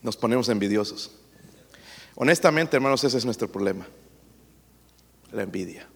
Nos 0.00 0.16
ponemos 0.16 0.48
envidiosos. 0.48 1.10
Honestamente, 2.14 2.76
hermanos, 2.76 3.04
ese 3.04 3.18
es 3.18 3.24
nuestro 3.24 3.50
problema 3.50 3.86
la 5.32 5.42
envidia. 5.42 5.88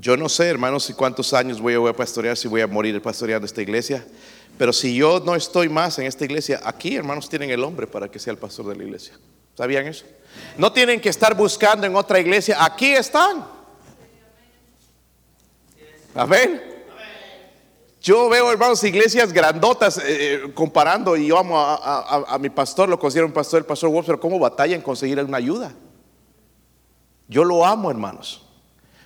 Yo 0.00 0.16
no 0.16 0.30
sé, 0.30 0.48
hermanos, 0.48 0.90
cuántos 0.96 1.34
años 1.34 1.60
voy 1.60 1.74
a, 1.74 1.92
pastorear, 1.92 2.34
si 2.34 2.48
voy 2.48 2.62
a 2.62 2.66
morir 2.66 3.02
pastoreando 3.02 3.44
esta 3.44 3.60
iglesia, 3.60 4.02
pero 4.56 4.72
si 4.72 4.94
yo 4.94 5.20
no 5.20 5.34
estoy 5.34 5.68
más 5.68 5.98
en 5.98 6.06
esta 6.06 6.24
iglesia, 6.24 6.58
aquí, 6.64 6.96
hermanos, 6.96 7.28
tienen 7.28 7.50
el 7.50 7.62
hombre 7.62 7.86
para 7.86 8.10
que 8.10 8.18
sea 8.18 8.30
el 8.30 8.38
pastor 8.38 8.68
de 8.68 8.76
la 8.76 8.84
iglesia. 8.84 9.18
¿Sabían 9.54 9.86
eso? 9.86 10.06
No 10.56 10.72
tienen 10.72 11.02
que 11.02 11.10
estar 11.10 11.36
buscando 11.36 11.86
en 11.86 11.94
otra 11.94 12.18
iglesia, 12.18 12.64
aquí 12.64 12.92
están. 12.92 13.46
Amén. 16.14 16.62
Yo 18.00 18.30
veo, 18.30 18.50
hermanos, 18.50 18.82
iglesias 18.82 19.34
grandotas 19.34 19.98
eh, 19.98 20.02
eh, 20.08 20.52
comparando 20.54 21.14
y 21.14 21.26
yo 21.26 21.36
amo 21.36 21.60
a, 21.60 22.38
mi 22.40 22.48
pastor, 22.48 22.88
lo 22.88 22.98
considero 22.98 23.26
un 23.26 23.34
pastor, 23.34 23.58
el 23.58 23.66
pastor 23.66 23.90
Wolf, 23.90 24.06
pero 24.06 24.18
cómo 24.18 24.38
batalla 24.38 24.74
en 24.74 24.80
conseguir 24.80 25.22
una 25.22 25.36
ayuda. 25.36 25.74
Yo 27.28 27.44
lo 27.44 27.66
amo, 27.66 27.90
hermanos. 27.90 28.49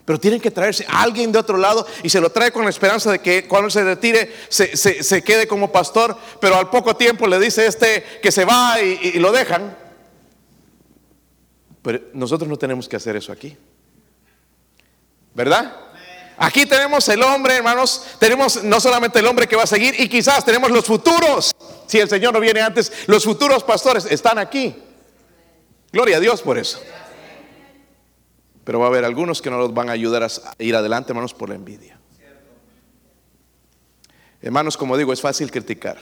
Pero 0.04 0.20
tienen 0.20 0.40
que 0.40 0.50
traerse 0.50 0.84
a 0.88 1.02
alguien 1.02 1.32
de 1.32 1.38
otro 1.38 1.56
lado 1.56 1.86
y 2.02 2.10
se 2.10 2.20
lo 2.20 2.30
trae 2.30 2.52
con 2.52 2.64
la 2.64 2.70
esperanza 2.70 3.10
de 3.10 3.20
que 3.20 3.48
cuando 3.48 3.70
se 3.70 3.82
retire 3.82 4.34
se, 4.48 5.22
quede 5.24 5.46
como 5.46 5.72
pastor, 5.72 6.16
pero 6.40 6.56
al 6.56 6.68
poco 6.68 6.94
tiempo 6.94 7.26
le 7.26 7.38
dice 7.38 7.66
este 7.66 8.04
que 8.22 8.30
se 8.30 8.44
va 8.44 8.80
y, 8.80 9.18
lo 9.18 9.32
dejan. 9.32 9.76
Pero 11.80 12.00
nosotros 12.12 12.48
no 12.48 12.58
tenemos 12.58 12.88
que 12.88 12.96
hacer 12.96 13.16
eso 13.16 13.32
aquí. 13.32 13.56
¿Verdad? 15.34 15.74
Aquí 16.36 16.66
tenemos 16.66 17.08
el 17.08 17.22
hombre, 17.22 17.56
hermanos, 17.56 18.02
tenemos 18.18 18.62
no 18.62 18.80
solamente 18.80 19.20
el 19.20 19.26
hombre 19.26 19.46
que 19.46 19.56
va 19.56 19.62
a 19.62 19.68
seguir, 19.68 19.94
y 19.98 20.08
quizás 20.08 20.44
tenemos 20.44 20.70
los 20.70 20.84
futuros, 20.84 21.52
si 21.86 21.98
el 22.00 22.08
Señor 22.08 22.34
no 22.34 22.40
viene 22.40 22.60
antes, 22.60 22.92
los 23.06 23.24
futuros 23.24 23.62
pastores 23.62 24.04
están 24.06 24.38
aquí. 24.38 24.74
Gloria 25.92 26.16
a 26.16 26.20
Dios 26.20 26.42
por 26.42 26.58
eso. 26.58 26.80
Pero 28.64 28.80
va 28.80 28.86
a 28.86 28.88
haber 28.88 29.04
algunos 29.04 29.42
que 29.42 29.50
no 29.50 29.58
los 29.58 29.72
van 29.72 29.90
a 29.90 29.92
ayudar 29.92 30.22
a 30.22 30.28
ir 30.58 30.74
adelante, 30.74 31.12
hermanos, 31.12 31.34
por 31.34 31.50
la 31.50 31.54
envidia. 31.54 31.98
Hermanos, 34.40 34.76
como 34.76 34.96
digo, 34.96 35.12
es 35.12 35.20
fácil 35.20 35.50
criticar. 35.50 35.98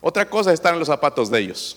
Otra 0.00 0.28
cosa 0.28 0.50
es 0.50 0.54
estar 0.54 0.72
en 0.72 0.78
los 0.78 0.88
zapatos 0.88 1.30
de 1.30 1.40
ellos. 1.40 1.76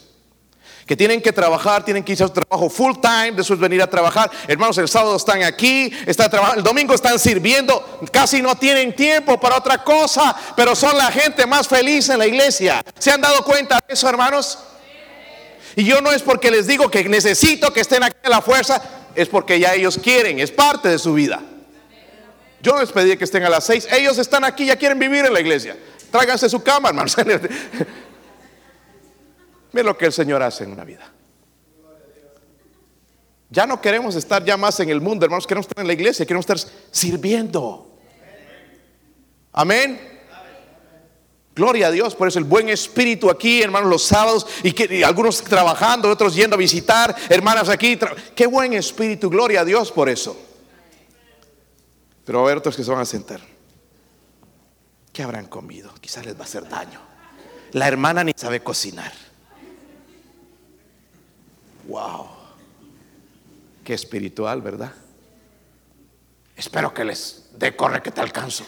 Que 0.86 0.96
tienen 0.96 1.22
que 1.22 1.32
trabajar, 1.32 1.86
tienen 1.86 2.04
que 2.04 2.14
ir 2.14 2.24
a 2.24 2.28
su 2.28 2.34
trabajo 2.34 2.70
full 2.70 2.94
time, 3.00 3.34
después 3.34 3.60
venir 3.60 3.82
a 3.82 3.88
trabajar. 3.88 4.32
Hermanos, 4.48 4.78
el 4.80 4.88
sábado 4.88 5.16
están 5.16 5.44
aquí, 5.44 5.92
están 6.08 6.30
el 6.56 6.64
domingo 6.64 6.96
están 6.96 7.20
sirviendo, 7.20 8.00
casi 8.12 8.42
no 8.42 8.56
tienen 8.56 8.96
tiempo 8.96 9.40
para 9.40 9.58
otra 9.58 9.84
cosa, 9.84 10.36
pero 10.56 10.76
son 10.76 10.98
la 10.98 11.12
gente 11.12 11.46
más 11.46 11.68
feliz 11.68 12.10
en 12.10 12.18
la 12.18 12.26
iglesia. 12.26 12.84
¿Se 12.98 13.12
han 13.12 13.22
dado 13.22 13.44
cuenta 13.44 13.80
de 13.88 13.94
eso, 13.94 14.10
hermanos? 14.10 14.58
Y 15.76 15.84
yo 15.84 16.02
no 16.02 16.12
es 16.12 16.24
porque 16.24 16.50
les 16.50 16.66
digo 16.66 16.90
que 16.90 17.04
necesito 17.08 17.72
que 17.72 17.82
estén 17.82 18.04
aquí 18.04 18.18
a 18.24 18.30
la 18.30 18.42
fuerza, 18.42 18.82
es 19.16 19.28
porque 19.28 19.60
ya 19.60 19.74
ellos 19.74 19.98
quieren, 19.98 20.40
es 20.40 20.52
parte 20.52 20.90
de 20.90 21.00
su 21.00 21.14
vida. 21.14 21.42
Yo 22.62 22.78
les 22.80 22.92
pedí 22.92 23.16
que 23.18 23.24
estén 23.24 23.44
a 23.44 23.50
las 23.50 23.64
seis, 23.66 23.88
ellos 23.92 24.18
están 24.18 24.44
aquí, 24.44 24.66
ya 24.66 24.76
quieren 24.76 25.00
vivir 25.00 25.26
en 25.26 25.34
la 25.34 25.40
iglesia. 25.40 25.78
Tráiganse 26.12 26.50
su 26.50 26.62
cama, 26.62 26.90
hermanos. 26.90 27.16
Miren 29.72 29.86
lo 29.86 29.98
que 29.98 30.06
el 30.08 30.14
Señor 30.14 30.44
hace 30.44 30.64
en 30.64 30.72
una 30.72 30.84
vida. 30.84 31.12
Ya 33.52 33.66
no 33.66 33.82
queremos 33.82 34.16
estar 34.16 34.44
ya 34.44 34.58
más 34.58 34.80
en 34.80 34.90
el 34.90 35.02
mundo, 35.02 35.26
hermanos, 35.26 35.48
queremos 35.48 35.68
estar 35.68 35.82
en 35.82 35.88
la 35.88 35.94
iglesia, 35.94 36.26
queremos 36.26 36.44
estar 36.48 36.60
sirviendo. 36.92 37.98
Amén. 39.54 40.19
Gloria 41.60 41.88
a 41.88 41.92
Dios, 41.92 42.16
por 42.16 42.30
eso 42.30 42.40
el 42.40 42.46
buen 42.46 42.70
espíritu 42.70 43.30
aquí, 43.30 43.62
hermanos, 43.62 43.90
los 43.90 44.04
sábados, 44.04 44.48
y, 44.64 44.72
que, 44.72 45.04
algunos 45.04 45.42
trabajando, 45.42 46.10
otros 46.10 46.34
yendo 46.34 46.56
a 46.56 46.58
visitar, 46.58 47.14
hermanas 47.28 47.68
aquí. 47.68 48.00
Qué 48.34 48.48
buen 48.48 48.72
espíritu, 48.72 49.30
gloria 49.30 49.60
a 49.60 49.66
Dios 49.66 49.92
por 49.92 50.08
eso. 50.08 50.40
Pero 52.24 52.38
va 52.38 52.44
a 52.44 52.48
haber 52.48 52.60
otros 52.60 52.78
que 52.78 52.84
se 52.86 52.90
van 52.90 53.02
a 53.02 53.06
sentar. 53.06 53.42
¿Qué 55.12 55.22
habrán 55.22 55.48
comido? 55.48 55.94
Quizás 56.00 56.26
les 56.26 56.34
va 56.34 56.40
a 56.40 56.44
hacer 56.44 56.66
daño. 56.70 57.02
La 57.74 57.90
hermana 57.90 58.24
ni 58.24 58.32
sabe 58.38 58.62
cocinar. 58.62 59.12
Wow. 61.90 62.26
Qué 63.84 63.94
espiritual, 63.94 64.62
¿verdad? 64.62 64.94
Espero 66.56 66.94
que 66.94 67.04
les 67.04 67.50
dé 67.52 67.76
corre 67.76 68.02
que 68.02 68.12
te 68.12 68.22
alcanzo. 68.22 68.64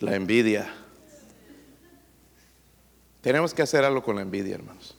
La 0.00 0.14
envidia. 0.14 0.72
Tenemos 3.20 3.54
que 3.54 3.62
hacer 3.62 3.84
algo 3.84 4.02
con 4.02 4.16
la 4.16 4.22
envidia, 4.22 4.54
hermanos. 4.54 4.96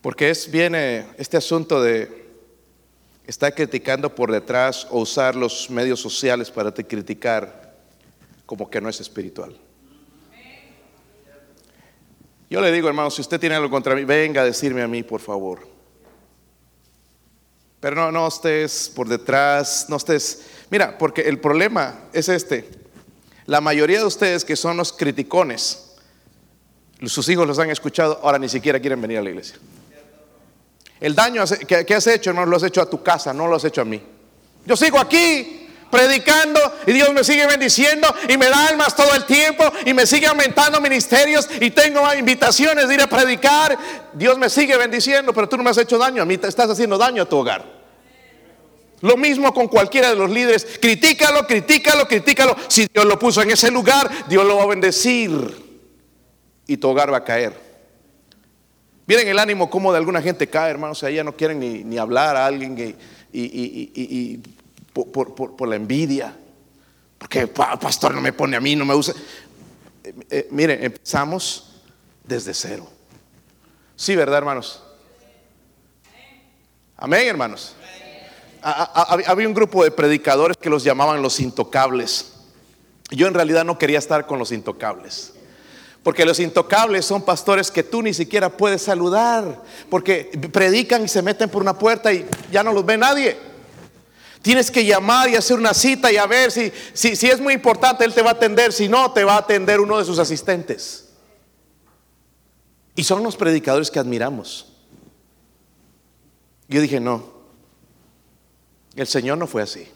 Porque 0.00 0.30
es 0.30 0.50
viene 0.50 1.06
este 1.18 1.36
asunto 1.36 1.82
de 1.82 2.26
estar 3.26 3.54
criticando 3.54 4.14
por 4.14 4.30
detrás 4.30 4.86
o 4.90 5.00
usar 5.00 5.34
los 5.34 5.68
medios 5.68 6.00
sociales 6.00 6.50
para 6.50 6.72
te 6.72 6.86
criticar 6.86 7.74
como 8.46 8.70
que 8.70 8.80
no 8.80 8.88
es 8.88 9.00
espiritual. 9.00 9.56
Yo 12.48 12.60
le 12.60 12.70
digo, 12.70 12.86
hermano, 12.86 13.10
si 13.10 13.20
usted 13.20 13.40
tiene 13.40 13.56
algo 13.56 13.68
contra 13.68 13.96
mí, 13.96 14.04
venga 14.04 14.42
a 14.42 14.44
decirme 14.44 14.82
a 14.82 14.88
mí, 14.88 15.02
por 15.02 15.20
favor. 15.20 15.66
Pero 17.80 17.96
no, 17.96 18.12
no 18.12 18.28
estés 18.28 18.88
por 18.94 19.08
detrás, 19.08 19.86
no 19.88 19.96
estés... 19.96 20.46
Mira, 20.70 20.96
porque 20.96 21.22
el 21.22 21.40
problema 21.40 22.08
es 22.12 22.28
este. 22.28 22.85
La 23.46 23.60
mayoría 23.60 23.98
de 23.98 24.04
ustedes 24.04 24.44
que 24.44 24.56
son 24.56 24.76
los 24.76 24.92
criticones, 24.92 25.94
sus 27.06 27.28
hijos 27.28 27.46
los 27.46 27.58
han 27.58 27.70
escuchado, 27.70 28.20
ahora 28.22 28.38
ni 28.38 28.48
siquiera 28.48 28.80
quieren 28.80 29.00
venir 29.00 29.18
a 29.18 29.22
la 29.22 29.30
iglesia. 29.30 29.56
El 31.00 31.14
daño 31.14 31.44
que, 31.66 31.94
has 31.94 32.06
hecho, 32.06 32.30
hermano, 32.30 32.50
lo 32.50 32.56
has 32.56 32.62
hecho 32.62 32.80
a 32.80 32.90
tu 32.90 33.02
casa, 33.02 33.32
no 33.32 33.46
lo 33.46 33.56
has 33.56 33.64
hecho 33.64 33.82
a 33.82 33.84
mí. 33.84 34.02
Yo 34.64 34.76
sigo 34.76 34.98
aquí 34.98 35.68
predicando 35.90 36.60
y 36.86 36.92
Dios 36.92 37.12
me 37.12 37.22
sigue 37.22 37.46
bendiciendo 37.46 38.12
y 38.28 38.36
me 38.36 38.48
da 38.48 38.66
almas 38.66 38.96
todo 38.96 39.14
el 39.14 39.24
tiempo 39.24 39.62
y 39.84 39.94
me 39.94 40.06
sigue 40.06 40.26
aumentando 40.26 40.80
ministerios 40.80 41.48
y 41.60 41.70
tengo 41.70 42.02
invitaciones 42.14 42.88
de 42.88 42.94
ir 42.94 43.02
a 43.02 43.06
predicar. 43.06 43.78
Dios 44.14 44.36
me 44.38 44.50
sigue 44.50 44.76
bendiciendo, 44.76 45.32
pero 45.32 45.48
tú 45.48 45.56
no 45.56 45.62
me 45.62 45.70
has 45.70 45.78
hecho 45.78 45.98
daño, 45.98 46.22
a 46.22 46.26
mí 46.26 46.38
te 46.38 46.48
estás 46.48 46.68
haciendo 46.70 46.98
daño 46.98 47.22
a 47.22 47.26
tu 47.26 47.36
hogar. 47.36 47.75
Lo 49.06 49.16
mismo 49.16 49.54
con 49.54 49.68
cualquiera 49.68 50.08
de 50.10 50.16
los 50.16 50.28
líderes. 50.28 50.66
Critícalo, 50.80 51.46
critícalo, 51.46 52.08
critícalo. 52.08 52.56
Si 52.66 52.88
Dios 52.92 53.04
lo 53.04 53.16
puso 53.16 53.40
en 53.40 53.52
ese 53.52 53.70
lugar, 53.70 54.10
Dios 54.28 54.44
lo 54.44 54.56
va 54.56 54.64
a 54.64 54.66
bendecir. 54.66 55.30
Y 56.66 56.76
tu 56.76 56.88
hogar 56.88 57.12
va 57.12 57.18
a 57.18 57.24
caer. 57.24 57.56
Miren 59.06 59.28
el 59.28 59.38
ánimo 59.38 59.70
como 59.70 59.92
de 59.92 59.98
alguna 59.98 60.20
gente 60.20 60.48
cae, 60.48 60.72
hermanos. 60.72 60.98
O 60.98 61.00
sea, 61.00 61.10
ya 61.10 61.22
no 61.22 61.36
quieren 61.36 61.60
ni, 61.88 61.98
hablar 61.98 62.36
a 62.36 62.46
alguien 62.46 62.96
y, 63.32 64.40
por, 64.92 65.68
la 65.68 65.76
envidia. 65.76 66.36
Porque 67.16 67.46
pastor 67.46 68.12
no 68.12 68.20
me 68.20 68.32
pone 68.32 68.56
a 68.56 68.60
mí, 68.60 68.74
no 68.74 68.84
me 68.84 68.96
usa. 68.96 69.14
Eh, 70.02 70.14
eh, 70.30 70.48
miren, 70.50 70.82
empezamos 70.82 71.76
desde 72.24 72.52
cero. 72.52 72.88
Sí, 73.94 74.16
¿verdad, 74.16 74.38
hermanos? 74.38 74.82
Amén, 76.96 77.28
hermanos. 77.28 77.76
Había 78.62 79.46
un 79.46 79.54
grupo 79.54 79.84
de 79.84 79.90
predicadores 79.90 80.56
que 80.56 80.70
los 80.70 80.82
llamaban 80.82 81.22
los 81.22 81.40
intocables. 81.40 82.32
Yo 83.10 83.26
en 83.26 83.34
realidad 83.34 83.64
no 83.64 83.78
quería 83.78 83.98
estar 83.98 84.26
con 84.26 84.38
los 84.38 84.52
intocables. 84.52 85.32
Porque 86.02 86.24
los 86.24 86.38
intocables 86.38 87.04
son 87.04 87.22
pastores 87.22 87.70
que 87.70 87.82
tú 87.82 88.02
ni 88.02 88.14
siquiera 88.14 88.56
puedes 88.56 88.82
saludar. 88.82 89.62
Porque 89.90 90.30
predican 90.52 91.04
y 91.04 91.08
se 91.08 91.22
meten 91.22 91.50
por 91.50 91.62
una 91.62 91.78
puerta 91.78 92.12
y 92.12 92.26
ya 92.50 92.62
no 92.62 92.72
los 92.72 92.86
ve 92.86 92.96
nadie. 92.96 93.36
Tienes 94.42 94.70
que 94.70 94.84
llamar 94.84 95.28
y 95.28 95.34
hacer 95.34 95.58
una 95.58 95.74
cita 95.74 96.12
y 96.12 96.16
a 96.16 96.26
ver 96.26 96.52
si, 96.52 96.72
si, 96.92 97.16
si 97.16 97.28
es 97.28 97.40
muy 97.40 97.54
importante, 97.54 98.04
él 98.04 98.14
te 98.14 98.22
va 98.22 98.30
a 98.30 98.34
atender. 98.34 98.72
Si 98.72 98.88
no, 98.88 99.10
te 99.12 99.24
va 99.24 99.34
a 99.34 99.38
atender 99.38 99.80
uno 99.80 99.98
de 99.98 100.04
sus 100.04 100.18
asistentes. 100.18 101.08
Y 102.94 103.04
son 103.04 103.22
los 103.22 103.36
predicadores 103.36 103.90
que 103.90 103.98
admiramos. 103.98 104.72
Yo 106.68 106.80
dije, 106.80 106.98
no, 106.98 107.35
el 109.00 109.06
Señor 109.06 109.38
no 109.38 109.46
fue 109.46 109.62
así. 109.62 109.88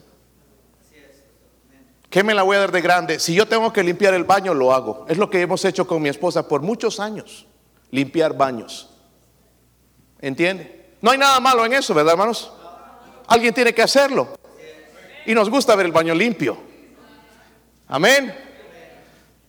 ¿Qué 2.10 2.24
me 2.24 2.34
la 2.34 2.42
voy 2.42 2.56
a 2.56 2.60
dar 2.60 2.72
de 2.72 2.80
grande? 2.80 3.20
Si 3.20 3.34
yo 3.34 3.46
tengo 3.46 3.72
que 3.72 3.84
limpiar 3.84 4.14
el 4.14 4.24
baño, 4.24 4.52
lo 4.52 4.72
hago. 4.74 5.06
Es 5.08 5.16
lo 5.16 5.30
que 5.30 5.40
hemos 5.40 5.64
hecho 5.64 5.86
con 5.86 6.02
mi 6.02 6.08
esposa 6.08 6.46
por 6.46 6.60
muchos 6.60 6.98
años. 6.98 7.46
Limpiar 7.92 8.36
baños. 8.36 8.90
¿Entiende? 10.20 10.96
No 11.00 11.12
hay 11.12 11.18
nada 11.18 11.38
malo 11.38 11.64
en 11.64 11.72
eso, 11.72 11.94
¿verdad, 11.94 12.12
hermanos? 12.12 12.52
Alguien 13.28 13.54
tiene 13.54 13.72
que 13.72 13.82
hacerlo. 13.82 14.36
Y 15.24 15.34
nos 15.34 15.48
gusta 15.48 15.76
ver 15.76 15.86
el 15.86 15.92
baño 15.92 16.12
limpio. 16.12 16.58
Amén. 17.86 18.34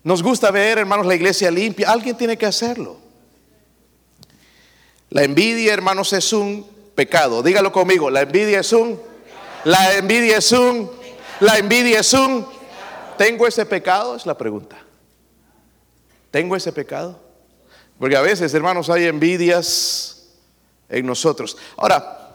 Nos 0.03 0.21
gusta 0.21 0.51
ver, 0.51 0.77
hermanos, 0.77 1.07
la 1.07 1.15
iglesia 1.15 1.49
limpia. 1.49 1.91
Alguien 1.91 2.15
tiene 2.15 2.37
que 2.37 2.45
hacerlo. 2.45 2.97
La 5.09 5.23
envidia, 5.23 5.73
hermanos, 5.73 6.13
es 6.13 6.31
un 6.31 6.65
pecado. 6.93 7.41
Dígalo 7.41 7.71
conmigo. 7.71 8.11
La 8.11 8.21
envidia 8.21 8.59
es 8.59 8.71
un 8.71 9.10
la 9.63 9.95
envidia 9.95 10.37
es 10.37 10.51
un, 10.51 10.89
la 11.39 11.57
envidia 11.57 11.99
es 11.99 12.13
un, 12.13 12.45
¿tengo 13.17 13.47
ese 13.47 13.65
pecado? 13.65 14.15
Es 14.15 14.25
la 14.25 14.37
pregunta. 14.37 14.77
¿Tengo 16.31 16.55
ese 16.55 16.71
pecado? 16.71 17.19
Porque 17.99 18.15
a 18.15 18.21
veces, 18.21 18.53
hermanos, 18.53 18.89
hay 18.89 19.05
envidias 19.05 20.29
en 20.89 21.05
nosotros. 21.05 21.57
Ahora, 21.77 22.33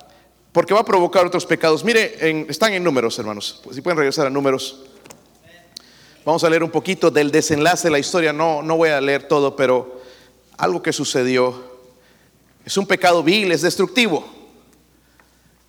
porque 0.53 0.73
va 0.73 0.81
a 0.81 0.85
provocar 0.85 1.27
otros 1.27 1.45
pecados. 1.45 1.83
Mire, 1.85 2.47
están 2.49 2.73
en 2.73 2.85
números, 2.85 3.19
hermanos. 3.19 3.63
Si 3.73 3.81
pueden 3.81 3.99
regresar 3.99 4.27
a 4.27 4.31
números. 4.31 4.85
Vamos 6.25 6.45
a 6.45 6.51
leer 6.51 6.63
un 6.63 6.71
poquito 6.71 7.11
del 7.11 7.31
desenlace 7.31 7.89
de 7.89 7.93
la 7.93 7.99
historia. 7.99 8.33
No, 8.33 8.63
no 8.63 8.77
voy 8.77 8.91
a 8.91 9.01
leer 9.01 9.29
todo, 9.29 9.57
pero 9.57 10.01
algo 10.57 10.83
que 10.83 10.93
sucedió. 10.93 11.77
Es 12.65 12.77
un 12.77 12.87
pecado 12.87 13.23
vil, 13.23 13.53
es 13.53 13.63
destructivo. 13.63 14.36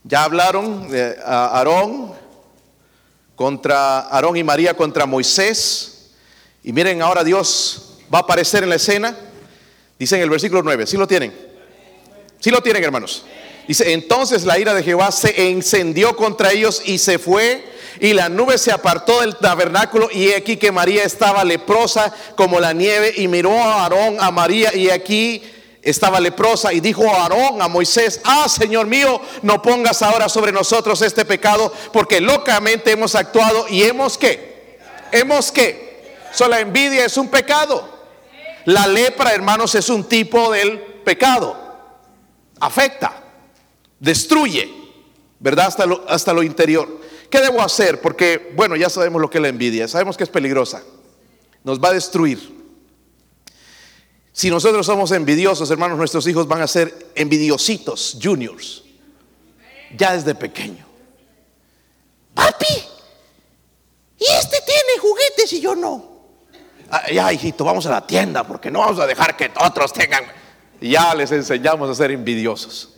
Ya 0.04 0.24
hablaron 0.24 0.90
de 0.90 1.18
Aarón 1.24 2.14
contra 3.36 4.00
Aarón 4.00 4.38
y 4.38 4.44
María 4.44 4.74
contra 4.76 5.06
Moisés. 5.06 6.12
Y 6.64 6.74
miren, 6.74 7.02
ahora 7.02 7.24
Dios 7.24 8.00
va 8.14 8.20
a 8.20 8.22
aparecer 8.22 8.64
en 8.64 8.70
la 8.70 8.76
escena. 8.76 9.16
Dice 10.00 10.16
en 10.16 10.22
el 10.22 10.30
versículo 10.30 10.64
9, 10.64 10.88
¿sí 10.88 10.98
lo 10.98 11.08
tienen? 11.08 11.34
¿Sí 12.40 12.52
lo 12.52 12.62
tienen, 12.62 12.84
hermanos? 12.84 13.26
Dice, 13.68 13.92
entonces 13.92 14.46
la 14.46 14.58
ira 14.58 14.74
de 14.74 14.84
Jehová 14.84 15.12
se 15.12 15.50
encendió 15.50 16.16
contra 16.16 16.52
ellos 16.52 16.82
y 16.86 17.00
se 17.00 17.20
fue 17.20 17.66
y 18.00 18.14
la 18.14 18.30
nube 18.30 18.58
se 18.58 18.72
apartó 18.72 19.22
del 19.22 19.36
tabernáculo 19.36 20.10
y 20.12 20.32
aquí 20.32 20.58
que 20.58 20.72
María 20.72 21.04
estaba 21.04 21.44
leprosa 21.44 22.14
como 22.36 22.60
la 22.60 22.74
nieve 22.74 23.14
y 23.18 23.28
miró 23.28 23.52
a 23.52 23.84
Aarón, 23.84 24.18
a 24.20 24.32
María 24.32 24.74
y 24.74 24.90
aquí 24.90 25.44
estaba 25.90 26.20
leprosa 26.20 26.74
y 26.74 26.80
dijo 26.80 27.10
a 27.10 27.24
Aarón, 27.24 27.62
a 27.62 27.68
Moisés, 27.68 28.20
ah 28.24 28.48
Señor 28.50 28.88
mío, 28.88 29.22
no 29.42 29.62
pongas 29.62 30.02
ahora 30.02 30.28
sobre 30.28 30.52
nosotros 30.52 31.02
este 31.02 31.24
pecado 31.24 31.72
porque 31.94 32.20
locamente 32.20 32.92
hemos 32.92 33.16
actuado 33.16 33.68
y 33.70 33.84
hemos 33.84 34.18
que, 34.18 34.80
hemos 35.12 35.52
que, 35.52 36.16
so, 36.34 36.48
la 36.48 36.60
envidia 36.60 37.06
es 37.06 37.18
un 37.18 37.30
pecado. 37.30 37.96
La 38.66 38.86
lepra, 38.86 39.32
hermanos, 39.32 39.76
es 39.76 39.88
un 39.88 40.04
tipo 40.04 40.52
del 40.52 40.80
pecado. 40.80 41.56
Afecta, 42.60 43.24
destruye, 43.98 44.70
¿verdad? 45.40 45.68
Hasta 45.68 45.86
lo, 45.86 46.04
hasta 46.10 46.34
lo 46.34 46.44
interior. 46.44 47.00
¿Qué 47.30 47.40
debo 47.40 47.62
hacer? 47.62 48.02
Porque, 48.02 48.52
bueno, 48.58 48.76
ya 48.76 48.90
sabemos 48.90 49.22
lo 49.22 49.30
que 49.30 49.38
es 49.38 49.42
la 49.42 49.48
envidia, 49.48 49.88
sabemos 49.88 50.18
que 50.18 50.26
es 50.26 50.30
peligrosa, 50.30 50.84
nos 51.64 51.82
va 51.82 51.90
a 51.90 51.94
destruir. 51.94 52.57
Si 54.38 54.52
nosotros 54.52 54.86
somos 54.86 55.12
envidiosos, 55.14 55.72
hermanos, 55.72 55.98
nuestros 55.98 56.28
hijos 56.28 56.48
van 56.48 56.62
a 56.62 56.68
ser 56.68 57.08
envidiositos, 57.16 58.20
juniors, 58.22 58.84
ya 59.98 60.14
desde 60.14 60.36
pequeño. 60.36 60.86
Papi, 62.36 62.68
y 64.20 64.24
este 64.24 64.58
tiene 64.64 65.00
juguetes 65.02 65.54
y 65.54 65.60
yo 65.60 65.76
no. 65.76 66.22
Ah, 66.92 67.10
ya, 67.12 67.34
hijito, 67.34 67.66
vamos 67.66 67.88
a 67.88 67.90
la 67.90 68.06
tienda 68.06 68.46
porque 68.46 68.70
no 68.70 68.82
vamos 68.82 69.00
a 69.00 69.08
dejar 69.08 69.36
que 69.36 69.52
otros 69.60 69.92
tengan. 69.92 70.24
Ya 70.80 71.16
les 71.16 71.32
enseñamos 71.32 71.90
a 71.90 71.96
ser 71.96 72.12
envidiosos. 72.12 72.94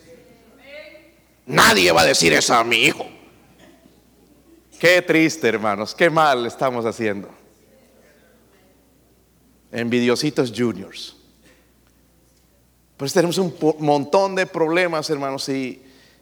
Nadie 1.45 1.93
va 1.93 2.01
a 2.01 2.05
decir 2.05 2.33
eso 2.33 2.53
a 2.53 2.65
mi 2.65 2.83
hijo. 2.83 3.07
Qué 4.77 5.01
triste, 5.03 5.47
hermanos, 5.47 5.95
qué 5.95 6.09
mal 6.09 6.45
estamos 6.45 6.85
haciendo. 6.85 7.29
Envidiositos 9.71 10.51
juniors. 10.53 11.15
Pues 12.99 13.13
tenemos 13.13 13.37
un 13.37 13.55
montón 13.79 14.35
de 14.35 14.45
problemas, 14.45 15.09
hermanos, 15.09 15.47
y, 15.47 15.81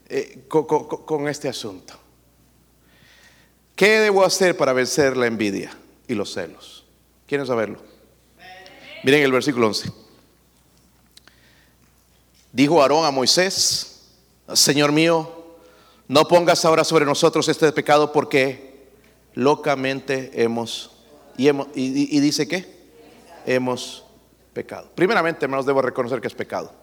eh, 0.09 0.43
con, 0.47 1.27
este 1.27 1.49
asunto. 1.49 1.95
¿Qué 3.75 3.99
debo 3.99 4.23
hacer 4.23 4.55
para 4.55 4.73
vencer 4.73 5.17
la 5.17 5.25
envidia 5.25 5.75
y 6.07 6.13
los 6.13 6.31
celos? 6.31 6.85
¿Quieren 7.25 7.47
saberlo? 7.47 7.79
Miren 9.03 9.23
el 9.23 9.31
versículo 9.31 9.65
11. 9.65 9.91
Dijo 12.51 12.79
Aarón 12.79 13.05
a 13.05 13.11
Moisés, 13.11 14.03
Señor 14.53 14.91
mío, 14.91 15.47
no 16.07 16.27
pongas 16.27 16.63
ahora 16.63 16.83
sobre 16.83 17.05
nosotros 17.05 17.47
este 17.47 17.71
pecado 17.71 18.11
porque 18.11 18.91
locamente 19.33 20.29
hemos, 20.43 20.91
y, 21.37 21.49
y 21.49 22.19
dice 22.19 22.47
que 22.47 22.71
hemos 23.47 24.06
pecado. 24.57 24.89
Primeramente, 24.95 25.45
hermanos, 25.45 25.67
debo 25.67 25.83
reconocer 25.83 26.19
que 26.19 26.27
es 26.27 26.33
pecado. 26.33 26.73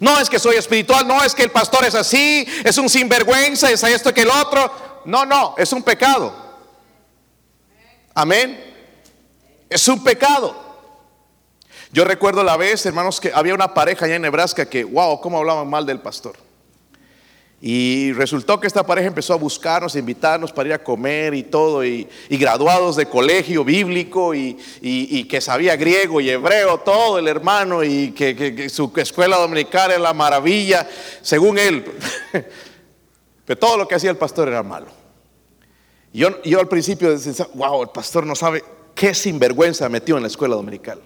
No 0.00 0.18
es 0.18 0.28
que 0.28 0.40
soy 0.40 0.56
espiritual, 0.56 1.06
no 1.06 1.22
es 1.22 1.32
que 1.32 1.44
el 1.44 1.52
pastor 1.52 1.84
es 1.84 1.94
así, 1.94 2.44
es 2.64 2.76
un 2.76 2.88
sinvergüenza, 2.88 3.70
es 3.70 3.84
esto 3.84 4.12
que 4.12 4.22
el 4.22 4.30
otro. 4.30 5.02
No, 5.04 5.24
no, 5.24 5.54
es 5.56 5.72
un 5.72 5.84
pecado. 5.84 6.34
Amén. 8.14 8.74
Es 9.70 9.86
un 9.86 10.02
pecado. 10.02 10.56
Yo 11.92 12.04
recuerdo 12.04 12.42
la 12.42 12.56
vez, 12.56 12.84
hermanos, 12.84 13.20
que 13.20 13.30
había 13.32 13.54
una 13.54 13.74
pareja 13.74 14.06
allá 14.06 14.16
en 14.16 14.22
Nebraska 14.22 14.66
que, 14.66 14.82
wow, 14.82 15.20
cómo 15.20 15.38
hablaban 15.38 15.68
mal 15.68 15.86
del 15.86 16.00
pastor. 16.00 16.36
Y 17.66 18.12
resultó 18.12 18.60
que 18.60 18.66
esta 18.66 18.84
pareja 18.84 19.08
empezó 19.08 19.32
a 19.32 19.36
buscarnos, 19.36 19.94
a 19.94 19.98
invitarnos 19.98 20.52
para 20.52 20.68
ir 20.68 20.74
a 20.74 20.84
comer 20.84 21.32
y 21.32 21.44
todo, 21.44 21.82
y, 21.82 22.06
graduados 22.28 22.94
de 22.94 23.06
colegio 23.06 23.64
bíblico, 23.64 24.34
y, 24.34 25.24
que 25.30 25.40
sabía 25.40 25.74
griego 25.74 26.20
y 26.20 26.28
hebreo, 26.28 26.80
todo 26.80 27.18
el 27.18 27.26
hermano, 27.26 27.82
y 27.82 28.10
que, 28.10 28.68
su 28.68 28.92
escuela 28.96 29.38
dominical 29.38 29.92
era 29.92 29.98
la 29.98 30.12
maravilla, 30.12 30.86
según 31.22 31.58
él. 31.58 31.86
Pero 33.46 33.58
todo 33.58 33.78
lo 33.78 33.88
que 33.88 33.94
hacía 33.94 34.10
el 34.10 34.18
pastor 34.18 34.48
era 34.48 34.62
malo. 34.62 34.88
Yo, 36.12 36.42
yo 36.42 36.60
al 36.60 36.68
principio 36.68 37.16
decía, 37.16 37.48
wow, 37.54 37.80
el 37.80 37.88
pastor 37.88 38.26
no 38.26 38.34
sabe 38.34 38.62
qué 38.94 39.14
sinvergüenza 39.14 39.88
metió 39.88 40.16
en 40.16 40.24
la 40.24 40.28
escuela 40.28 40.54
dominical, 40.54 41.00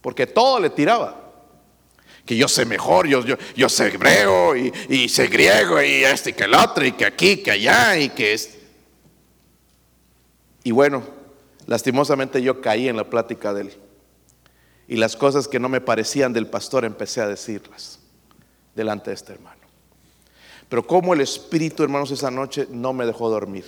porque 0.00 0.26
todo 0.26 0.58
le 0.58 0.70
tiraba 0.70 1.21
que 2.24 2.36
yo 2.36 2.48
sé 2.48 2.64
mejor, 2.64 3.06
yo, 3.06 3.24
yo, 3.24 3.36
yo 3.56 3.68
sé 3.68 3.88
hebreo 3.88 4.54
y, 4.56 5.08
sé 5.08 5.26
griego 5.26 5.82
y 5.82 6.04
este 6.04 6.30
y 6.30 6.32
que 6.34 6.44
el 6.44 6.54
otro 6.54 6.84
y 6.84 6.92
que 6.92 7.04
aquí, 7.04 7.38
que 7.38 7.50
allá 7.50 7.98
y 7.98 8.10
que 8.10 8.34
es... 8.34 8.58
Y 10.64 10.70
bueno, 10.70 11.02
lastimosamente 11.66 12.40
yo 12.40 12.60
caí 12.60 12.88
en 12.88 12.96
la 12.96 13.10
plática 13.10 13.52
de 13.52 13.62
él. 13.62 13.72
Y 14.86 14.96
las 14.96 15.16
cosas 15.16 15.48
que 15.48 15.58
no 15.58 15.68
me 15.68 15.80
parecían 15.80 16.32
del 16.32 16.46
pastor 16.46 16.84
empecé 16.84 17.20
a 17.20 17.26
decirlas 17.26 17.98
delante 18.74 19.10
de 19.10 19.14
este 19.14 19.32
hermano. 19.32 19.62
Pero 20.68 20.86
como 20.86 21.14
el 21.14 21.20
Espíritu, 21.20 21.82
hermanos, 21.82 22.10
esa 22.12 22.30
noche 22.30 22.66
no 22.70 22.92
me 22.92 23.04
dejó 23.04 23.28
dormir. 23.28 23.64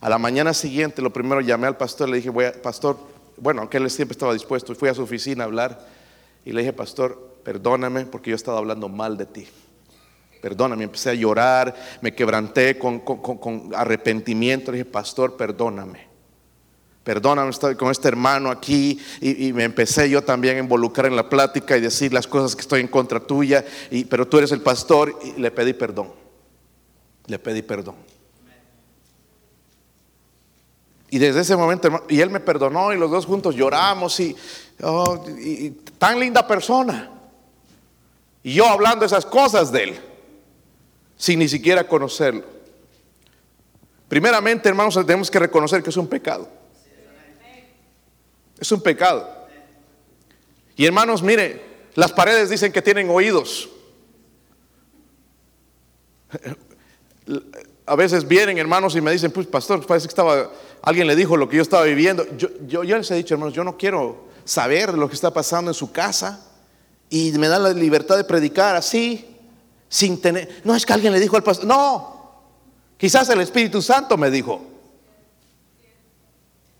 A 0.00 0.08
la 0.08 0.18
mañana 0.18 0.54
siguiente, 0.54 1.02
lo 1.02 1.12
primero 1.12 1.40
llamé 1.40 1.66
al 1.66 1.76
pastor, 1.76 2.08
le 2.08 2.16
dije, 2.16 2.30
voy 2.30 2.46
a, 2.46 2.62
pastor, 2.62 2.96
bueno, 3.36 3.60
aunque 3.60 3.76
él 3.76 3.90
siempre 3.90 4.14
estaba 4.14 4.32
dispuesto, 4.32 4.74
fui 4.74 4.88
a 4.88 4.94
su 4.94 5.02
oficina 5.02 5.44
a 5.44 5.46
hablar 5.46 5.86
y 6.44 6.52
le 6.52 6.60
dije, 6.60 6.72
pastor, 6.72 7.37
perdóname 7.42 8.06
porque 8.06 8.30
yo 8.30 8.36
estaba 8.36 8.58
hablando 8.58 8.88
mal 8.88 9.16
de 9.16 9.26
ti. 9.26 9.48
Perdóname, 10.40 10.84
empecé 10.84 11.10
a 11.10 11.14
llorar, 11.14 11.74
me 12.00 12.14
quebranté 12.14 12.78
con, 12.78 13.02
arrepentimiento. 13.74 14.70
Le 14.70 14.78
dije, 14.78 14.90
pastor, 14.90 15.36
perdóname. 15.36 16.06
Perdóname 17.02 17.50
con 17.76 17.90
este 17.90 18.08
hermano 18.08 18.50
aquí. 18.50 19.00
Y, 19.20 19.52
me 19.52 19.64
empecé 19.64 20.08
yo 20.08 20.22
también 20.22 20.56
a 20.56 20.60
involucrar 20.60 21.06
en 21.06 21.16
la 21.16 21.28
plática 21.28 21.76
y 21.76 21.80
decir 21.80 22.12
las 22.12 22.26
cosas 22.26 22.54
que 22.54 22.60
estoy 22.62 22.80
en 22.80 22.88
contra 22.88 23.18
tuya. 23.18 23.64
Y, 23.90 24.04
pero 24.04 24.28
tú 24.28 24.38
eres 24.38 24.52
el 24.52 24.60
pastor 24.60 25.18
y 25.24 25.40
le 25.40 25.50
pedí 25.50 25.72
perdón. 25.72 26.12
Le 27.26 27.38
pedí 27.38 27.62
perdón. 27.62 27.96
Y 31.10 31.18
desde 31.18 31.40
ese 31.40 31.56
momento, 31.56 32.04
y 32.08 32.20
él 32.20 32.30
me 32.30 32.40
perdonó 32.40 32.92
y 32.92 32.98
los 32.98 33.10
dos 33.10 33.24
juntos 33.24 33.54
lloramos 33.54 34.20
oh, 34.82 35.24
y 35.40 35.70
tan 35.98 36.20
linda 36.20 36.46
persona. 36.46 37.17
Y 38.48 38.54
yo 38.54 38.66
hablando 38.66 39.04
esas 39.04 39.26
cosas 39.26 39.70
de 39.70 39.82
él 39.82 40.00
sin 41.18 41.38
ni 41.38 41.48
siquiera 41.48 41.86
conocerlo. 41.86 42.44
Primeramente, 44.08 44.70
hermanos, 44.70 44.94
tenemos 44.94 45.30
que 45.30 45.38
reconocer 45.38 45.82
que 45.82 45.90
es 45.90 45.96
un 45.98 46.06
pecado. 46.06 46.48
Es 48.58 48.72
un 48.72 48.80
pecado. 48.80 49.28
Y 50.76 50.86
hermanos, 50.86 51.22
mire, 51.22 51.62
las 51.94 52.10
paredes 52.10 52.48
dicen 52.48 52.72
que 52.72 52.80
tienen 52.80 53.10
oídos. 53.10 53.68
A 57.84 57.96
veces 57.96 58.26
vienen 58.26 58.56
hermanos 58.56 58.96
y 58.96 59.02
me 59.02 59.12
dicen, 59.12 59.30
pues 59.30 59.46
pastor, 59.46 59.86
parece 59.86 60.06
que 60.06 60.12
estaba, 60.12 60.50
alguien 60.80 61.06
le 61.06 61.16
dijo 61.16 61.36
lo 61.36 61.50
que 61.50 61.56
yo 61.56 61.62
estaba 61.62 61.84
viviendo. 61.84 62.24
Yo, 62.38 62.48
yo, 62.66 62.82
yo 62.82 62.96
les 62.96 63.10
he 63.10 63.14
dicho, 63.14 63.34
hermanos, 63.34 63.52
yo 63.52 63.62
no 63.62 63.76
quiero 63.76 64.26
saber 64.46 64.94
lo 64.94 65.06
que 65.06 65.16
está 65.16 65.34
pasando 65.34 65.70
en 65.70 65.74
su 65.74 65.92
casa 65.92 66.47
y 67.10 67.32
me 67.32 67.48
dan 67.48 67.62
la 67.62 67.70
libertad 67.70 68.16
de 68.16 68.24
predicar 68.24 68.76
así 68.76 69.36
sin 69.88 70.20
tener, 70.20 70.60
no 70.64 70.74
es 70.74 70.84
que 70.84 70.92
alguien 70.92 71.12
le 71.12 71.20
dijo 71.20 71.36
al 71.36 71.42
pastor, 71.42 71.66
no, 71.66 72.42
quizás 72.96 73.28
el 73.30 73.40
Espíritu 73.40 73.80
Santo 73.80 74.16
me 74.16 74.30
dijo. 74.30 74.62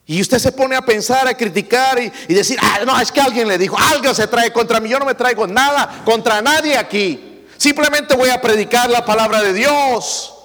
Y 0.05 0.23
usted 0.23 0.39
se 0.39 0.53
pone 0.53 0.75
a 0.75 0.81
pensar, 0.81 1.29
a 1.29 1.35
criticar 1.37 1.99
y, 2.01 2.35
decir, 2.35 2.59
ah, 2.63 2.81
no, 2.87 2.99
es 2.99 3.13
que 3.13 3.21
alguien 3.21 3.47
le 3.47 3.59
dijo, 3.59 3.77
algo 3.79 4.15
se 4.15 4.27
trae 4.27 4.51
contra 4.51 4.81
mí, 4.81 4.89
yo 4.89 4.99
no 4.99 5.05
me 5.05 5.15
traigo 5.15 5.47
nada 5.47 6.03
contra 6.05 6.41
nadie 6.41 6.79
aquí. 6.79 7.45
Simplemente 7.59 8.17
voy 8.17 8.31
a 8.31 8.41
predicar 8.41 8.89
la 8.89 9.05
palabra 9.05 9.43
de 9.43 9.53
Dios. 9.53 10.38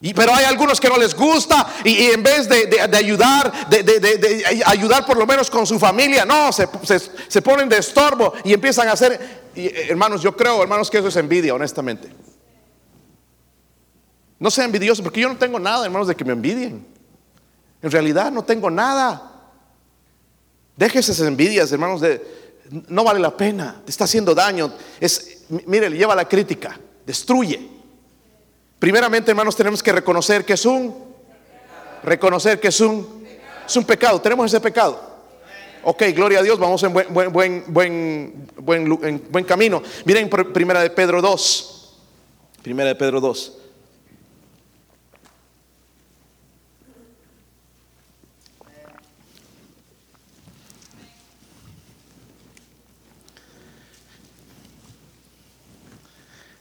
Y, 0.00 0.12
pero 0.12 0.34
hay 0.34 0.44
algunos 0.44 0.80
que 0.80 0.88
no 0.88 0.98
les 0.98 1.14
gusta 1.14 1.66
y, 1.84 2.10
en 2.10 2.22
vez 2.22 2.48
de, 2.48 2.78
ayudar, 2.94 3.68
de, 3.70 4.62
ayudar 4.66 5.06
por 5.06 5.16
lo 5.16 5.26
menos 5.26 5.48
con 5.48 5.66
su 5.66 5.78
familia, 5.78 6.26
no, 6.26 6.52
se, 6.52 6.68
se 7.28 7.42
ponen 7.42 7.68
de 7.68 7.78
estorbo 7.78 8.34
y 8.44 8.52
empiezan 8.52 8.88
a 8.88 8.92
hacer 8.92 9.44
eh, 9.56 9.86
hermanos, 9.88 10.22
yo 10.22 10.36
creo, 10.36 10.62
hermanos, 10.62 10.90
que 10.90 10.98
eso 10.98 11.08
es 11.08 11.16
envidia, 11.16 11.54
honestamente. 11.54 12.08
No 14.38 14.50
sea 14.50 14.64
envidioso, 14.64 15.02
porque 15.02 15.20
yo 15.20 15.28
no 15.28 15.36
tengo 15.36 15.58
nada, 15.58 15.84
hermanos, 15.84 16.08
de 16.08 16.16
que 16.16 16.24
me 16.24 16.32
envidien. 16.32 16.86
En 17.80 17.90
realidad 17.90 18.32
no 18.32 18.42
tengo 18.42 18.70
nada. 18.70 19.30
Deje 20.76 20.98
esas 20.98 21.20
envidias, 21.20 21.70
hermanos, 21.70 22.00
de 22.00 22.44
no 22.88 23.04
vale 23.04 23.20
la 23.20 23.36
pena, 23.36 23.82
te 23.84 23.90
está 23.90 24.04
haciendo 24.04 24.34
daño. 24.34 24.72
Es, 24.98 25.44
mire, 25.66 25.88
le 25.88 25.96
lleva 25.96 26.14
la 26.14 26.26
crítica, 26.26 26.78
destruye. 27.06 27.73
Primeramente, 28.78 29.30
hermanos, 29.30 29.56
tenemos 29.56 29.82
que 29.82 29.92
reconocer 29.92 30.44
que 30.44 30.54
es 30.54 30.64
un 30.66 31.14
reconocer 32.02 32.60
que 32.60 32.68
es 32.68 32.80
un 32.80 33.24
es 33.66 33.76
un 33.76 33.84
pecado. 33.84 34.20
Tenemos 34.20 34.46
ese 34.46 34.60
pecado. 34.60 35.14
Ok, 35.82 36.02
gloria 36.14 36.38
a 36.38 36.42
Dios, 36.42 36.58
vamos 36.58 36.82
en 36.82 36.92
buen, 36.92 37.12
buen, 37.12 37.32
buen, 37.32 37.64
buen, 37.68 38.48
buen, 38.56 39.22
buen 39.30 39.44
camino. 39.44 39.82
Miren 40.04 40.30
primera 40.30 40.80
de 40.80 40.90
Pedro 40.90 41.20
2. 41.20 41.98
Primera 42.62 42.88
de 42.88 42.94
Pedro 42.94 43.20
2. 43.20 43.58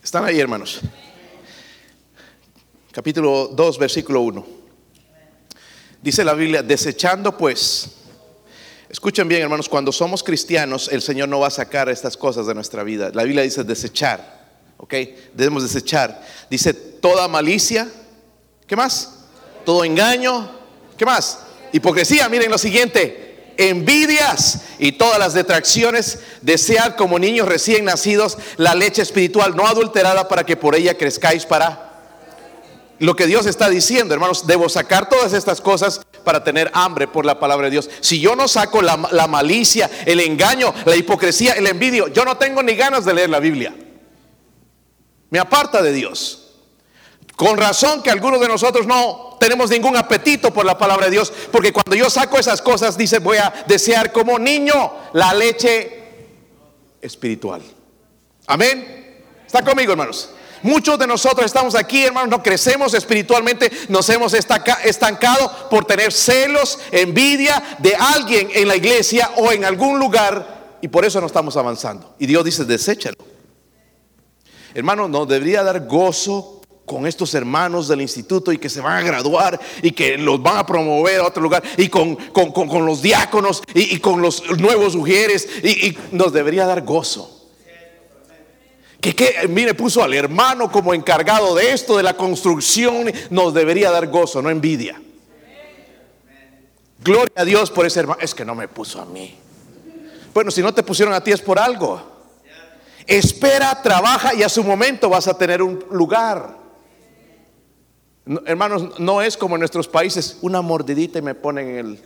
Están 0.03 0.25
ahí, 0.25 0.39
hermanos. 0.39 0.81
Capítulo 2.93 3.47
2, 3.47 3.79
versículo 3.79 4.21
1. 4.21 4.45
Dice 5.99 6.23
la 6.23 6.35
Biblia, 6.35 6.61
desechando 6.61 7.35
pues 7.35 7.89
Escuchen 8.87 9.27
bien, 9.27 9.41
hermanos, 9.41 9.67
cuando 9.67 9.91
somos 9.91 10.21
cristianos, 10.21 10.87
el 10.91 11.01
Señor 11.01 11.27
no 11.27 11.39
va 11.39 11.47
a 11.47 11.49
sacar 11.49 11.89
estas 11.89 12.15
cosas 12.15 12.45
de 12.45 12.53
nuestra 12.53 12.83
vida. 12.83 13.09
La 13.11 13.23
Biblia 13.23 13.41
dice 13.41 13.63
desechar, 13.63 14.51
¿ok? 14.77 14.93
Debemos 15.33 15.63
desechar. 15.63 16.23
Dice 16.51 16.75
toda 16.75 17.27
malicia, 17.27 17.89
¿qué 18.67 18.75
más? 18.75 19.25
Todo 19.65 19.83
engaño, 19.83 20.51
¿qué 20.95 21.07
más? 21.07 21.39
Hipocresía, 21.71 22.29
miren 22.29 22.51
lo 22.51 22.59
siguiente, 22.59 23.55
envidias 23.57 24.65
y 24.77 24.91
todas 24.91 25.17
las 25.17 25.33
detracciones, 25.33 26.19
desear 26.43 26.95
como 26.95 27.17
niños 27.17 27.47
recién 27.47 27.85
nacidos 27.85 28.37
la 28.57 28.75
leche 28.75 29.01
espiritual 29.01 29.55
no 29.55 29.65
adulterada 29.65 30.27
para 30.27 30.45
que 30.45 30.55
por 30.55 30.75
ella 30.75 30.95
crezcáis 30.95 31.47
para 31.47 31.92
lo 33.03 33.17
que 33.17 33.27
Dios 33.27 33.45
está 33.47 33.69
diciendo, 33.69 34.13
hermanos, 34.13 34.47
debo 34.47 34.69
sacar 34.69 35.09
todas 35.09 35.33
estas 35.33 35.59
cosas 35.59 35.99
para 36.23 36.41
tener 36.41 36.71
hambre 36.73 37.05
por 37.05 37.25
la 37.25 37.37
palabra 37.37 37.65
de 37.65 37.71
Dios. 37.71 37.89
Si 37.99 38.21
yo 38.21 38.33
no 38.33 38.47
saco 38.47 38.81
la, 38.81 38.95
malicia, 39.27 39.91
el 40.05 40.21
engaño, 40.21 40.73
la 40.85 40.95
hipocresía, 40.95 41.51
el 41.51 41.67
envidio, 41.67 42.07
yo 42.07 42.23
no 42.23 42.37
tengo 42.37 42.63
ni 42.63 42.75
ganas 42.75 43.03
de 43.03 43.13
leer 43.13 43.29
la 43.29 43.41
Biblia. 43.41 43.75
Me 45.29 45.37
aparta 45.37 45.81
de 45.81 45.91
Dios. 45.91 46.53
Con 47.35 47.57
razón 47.57 48.01
que 48.03 48.09
algunos 48.09 48.39
de 48.39 48.47
nosotros 48.47 48.87
no 48.87 49.35
tenemos 49.37 49.69
ningún 49.69 49.97
apetito 49.97 50.53
por 50.53 50.63
la 50.63 50.77
palabra 50.77 51.07
de 51.07 51.11
Dios, 51.11 51.33
porque 51.51 51.73
cuando 51.73 51.95
yo 51.95 52.09
saco 52.09 52.37
esas 52.37 52.61
cosas, 52.61 52.97
dice, 52.97 53.19
voy 53.19 53.35
a 53.35 53.65
desear 53.67 54.13
como 54.13 54.39
niño 54.39 54.93
la 55.11 55.33
leche 55.33 56.03
espiritual. 57.01 57.61
Amén. 58.47 59.25
¿Está 59.45 59.61
conmigo, 59.61 59.91
hermanos? 59.91 60.29
Muchos 60.63 60.97
de 60.97 61.05
nosotros 61.05 61.45
estamos 61.45 61.75
aquí, 61.75 62.03
hermanos, 62.03 62.29
no 62.29 62.41
crecemos 62.41 62.93
espiritualmente, 62.93 63.69
nos 63.89 64.07
hemos 64.09 64.33
estancado 64.33 65.69
por 65.69 65.83
tener 65.83 66.13
celos, 66.13 66.79
envidia 66.89 67.61
de 67.79 67.93
alguien 67.95 68.49
en 68.53 68.69
la 68.69 68.77
iglesia 68.77 69.29
o 69.35 69.51
en 69.51 69.65
algún 69.65 69.99
lugar 69.99 70.77
y 70.81 70.87
por 70.87 71.03
eso 71.03 71.19
no 71.19 71.27
estamos 71.27 71.57
avanzando. 71.57 72.15
Y 72.17 72.25
Dios 72.25 72.45
dice, 72.45 72.63
deséchalo. 72.63 73.17
Hermano, 74.73 75.09
nos 75.09 75.27
debería 75.27 75.63
dar 75.63 75.85
gozo 75.85 76.61
con 76.85 77.07
estos 77.07 77.33
hermanos 77.35 77.89
del 77.89 78.01
instituto 78.01 78.51
y 78.53 78.57
que 78.57 78.69
se 78.69 78.79
van 78.79 78.97
a 78.97 79.01
graduar 79.01 79.59
y 79.81 79.91
que 79.91 80.17
los 80.17 80.41
van 80.41 80.57
a 80.57 80.65
promover 80.65 81.19
a 81.19 81.27
otro 81.27 81.43
lugar 81.43 81.61
y 81.77 81.89
con, 81.89 82.15
con, 82.15 82.85
los 82.85 83.01
diáconos 83.01 83.61
y, 83.73 83.99
con 83.99 84.21
los 84.21 84.43
nuevos 84.59 84.95
mujeres 84.95 85.47
y 85.63 85.97
nos 86.11 86.31
debería 86.33 86.65
dar 86.65 86.83
gozo 86.83 87.32
que, 89.11 89.47
mire, 89.49 89.73
puso 89.73 90.01
al 90.01 90.13
hermano 90.13 90.71
como 90.71 90.93
encargado 90.93 91.55
de 91.55 91.71
esto, 91.71 91.97
de 91.97 92.03
la 92.03 92.15
construcción, 92.15 93.11
nos 93.29 93.53
debería 93.53 93.91
dar 93.91 94.07
gozo, 94.07 94.41
no 94.41 94.49
envidia. 94.49 95.01
Gloria 97.03 97.33
a 97.35 97.43
Dios 97.43 97.69
por 97.69 97.85
ese 97.85 97.99
hermano. 97.99 98.21
Es 98.21 98.33
que 98.33 98.45
no 98.45 98.55
me 98.55 98.69
puso 98.69 99.01
a 99.01 99.05
mí. 99.05 99.37
Bueno, 100.33 100.51
si 100.51 100.61
no 100.61 100.73
te 100.73 100.83
pusieron 100.83 101.13
a 101.13 101.21
ti 101.21 101.31
es 101.31 101.41
por 101.41 101.59
algo. 101.59 102.01
Espera, 103.05 103.81
trabaja 103.81 104.33
y 104.33 104.43
a 104.43 104.49
su 104.49 104.63
momento 104.63 105.09
vas 105.09 105.27
a 105.27 105.37
tener 105.37 105.61
un 105.61 105.83
lugar. 105.91 106.57
hermanos, 108.45 108.99
no 108.99 109.21
es 109.21 109.35
como 109.35 109.55
en 109.55 109.59
nuestros 109.59 109.89
países, 109.89 110.37
una 110.41 110.61
mordidita 110.61 111.19
y 111.19 111.21
me 111.21 111.35
ponen 111.35 111.67
en 111.67 111.77
el... 111.77 112.03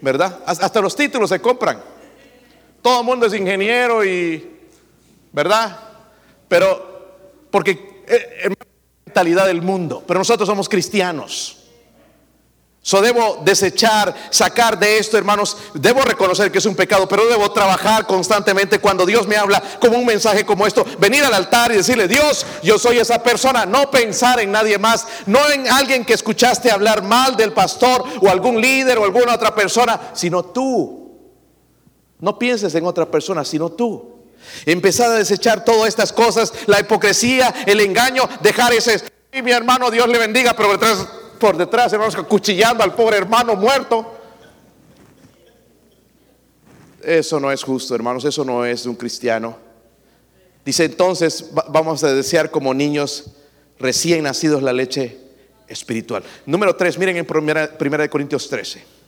¿Verdad? 0.00 0.38
Hasta 0.46 0.80
los 0.80 0.96
títulos 0.96 1.28
se 1.28 1.40
compran. 1.40 1.82
Todo 2.80 3.00
el 3.00 3.06
mundo 3.06 3.26
es 3.26 3.34
ingeniero 3.34 4.02
y... 4.02 4.56
¿Verdad? 5.32 5.89
Pero, 6.50 7.46
porque 7.48 8.02
es 8.08 8.18
eh, 8.18 8.54
mentalidad 9.06 9.46
del 9.46 9.62
mundo, 9.62 10.02
pero 10.04 10.18
nosotros 10.18 10.48
somos 10.48 10.68
cristianos. 10.68 11.58
So 12.82 13.00
debo 13.00 13.38
desechar, 13.44 14.12
sacar 14.30 14.76
de 14.76 14.98
esto, 14.98 15.16
hermanos. 15.16 15.56
Debo 15.74 16.00
reconocer 16.00 16.50
que 16.50 16.58
es 16.58 16.66
un 16.66 16.74
pecado, 16.74 17.06
pero 17.06 17.28
debo 17.28 17.52
trabajar 17.52 18.04
constantemente 18.04 18.80
cuando 18.80 19.06
Dios 19.06 19.28
me 19.28 19.36
habla 19.36 19.62
como 19.80 19.96
un 19.96 20.04
mensaje 20.04 20.44
como 20.44 20.66
esto. 20.66 20.84
Venir 20.98 21.22
al 21.22 21.34
altar 21.34 21.70
y 21.70 21.76
decirle, 21.76 22.08
Dios, 22.08 22.44
yo 22.64 22.80
soy 22.80 22.98
esa 22.98 23.22
persona. 23.22 23.64
No 23.64 23.88
pensar 23.92 24.40
en 24.40 24.50
nadie 24.50 24.76
más, 24.76 25.06
no 25.26 25.38
en 25.50 25.68
alguien 25.68 26.04
que 26.04 26.14
escuchaste 26.14 26.68
hablar 26.68 27.04
mal 27.04 27.36
del 27.36 27.52
pastor 27.52 28.02
o 28.20 28.28
algún 28.28 28.60
líder 28.60 28.98
o 28.98 29.04
alguna 29.04 29.34
otra 29.34 29.54
persona, 29.54 30.10
sino 30.14 30.46
tú. 30.46 31.16
No 32.18 32.36
pienses 32.40 32.74
en 32.74 32.86
otra 32.86 33.08
persona, 33.08 33.44
sino 33.44 33.70
tú. 33.70 34.19
Empezar 34.66 35.10
a 35.10 35.14
desechar 35.14 35.64
todas 35.64 35.88
estas 35.88 36.12
cosas, 36.12 36.52
la 36.66 36.80
hipocresía, 36.80 37.54
el 37.66 37.80
engaño, 37.80 38.28
dejar 38.42 38.72
ese... 38.72 39.02
Y 39.32 39.42
mi 39.42 39.52
hermano, 39.52 39.90
Dios 39.90 40.08
le 40.08 40.18
bendiga, 40.18 40.54
pero 40.54 40.72
detrás, 40.72 41.06
por 41.38 41.56
detrás, 41.56 41.92
hermanos, 41.92 42.16
cuchillando 42.28 42.82
al 42.82 42.94
pobre 42.94 43.16
hermano 43.16 43.54
muerto. 43.54 44.18
Eso 47.02 47.40
no 47.40 47.50
es 47.50 47.62
justo, 47.62 47.94
hermanos, 47.94 48.24
eso 48.24 48.44
no 48.44 48.64
es 48.64 48.84
un 48.86 48.96
cristiano. 48.96 49.56
Dice 50.64 50.84
entonces, 50.84 51.50
vamos 51.68 52.04
a 52.04 52.12
desear 52.12 52.50
como 52.50 52.74
niños 52.74 53.30
recién 53.78 54.24
nacidos 54.24 54.62
la 54.62 54.72
leche 54.72 55.16
espiritual. 55.66 56.22
Número 56.44 56.76
3, 56.76 56.98
miren 56.98 57.16
en 57.16 57.26
primera, 57.26 57.78
primera 57.78 58.02
de 58.02 58.10
Corintios 58.10 58.48
13. 58.48 58.99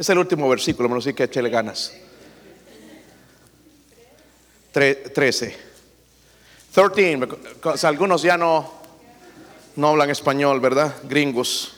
Es 0.00 0.08
el 0.08 0.16
último 0.16 0.48
versículo, 0.48 0.88
menos 0.88 1.04
sí 1.04 1.12
que 1.12 1.24
echele 1.24 1.50
ganas. 1.50 1.92
13. 4.72 5.10
13. 5.12 5.58
Algunos 7.82 8.22
ya 8.22 8.38
no, 8.38 8.72
no 9.76 9.88
hablan 9.88 10.08
español, 10.08 10.58
¿verdad? 10.58 10.96
Gringos. 11.02 11.74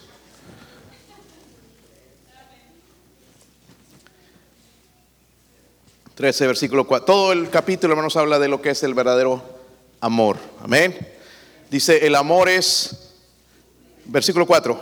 13, 6.15 6.47
versículo 6.47 6.87
4. 6.87 7.05
Todo 7.05 7.33
el 7.33 7.49
capítulo, 7.49 7.91
hermanos, 7.91 8.15
habla 8.15 8.39
de 8.39 8.47
lo 8.47 8.61
que 8.61 8.69
es 8.69 8.83
el 8.83 8.93
verdadero 8.93 9.43
amor. 9.99 10.37
Amén. 10.61 10.97
Dice, 11.69 12.07
el 12.07 12.15
amor 12.15 12.47
es, 12.47 13.11
versículo 14.05 14.45
4, 14.45 14.81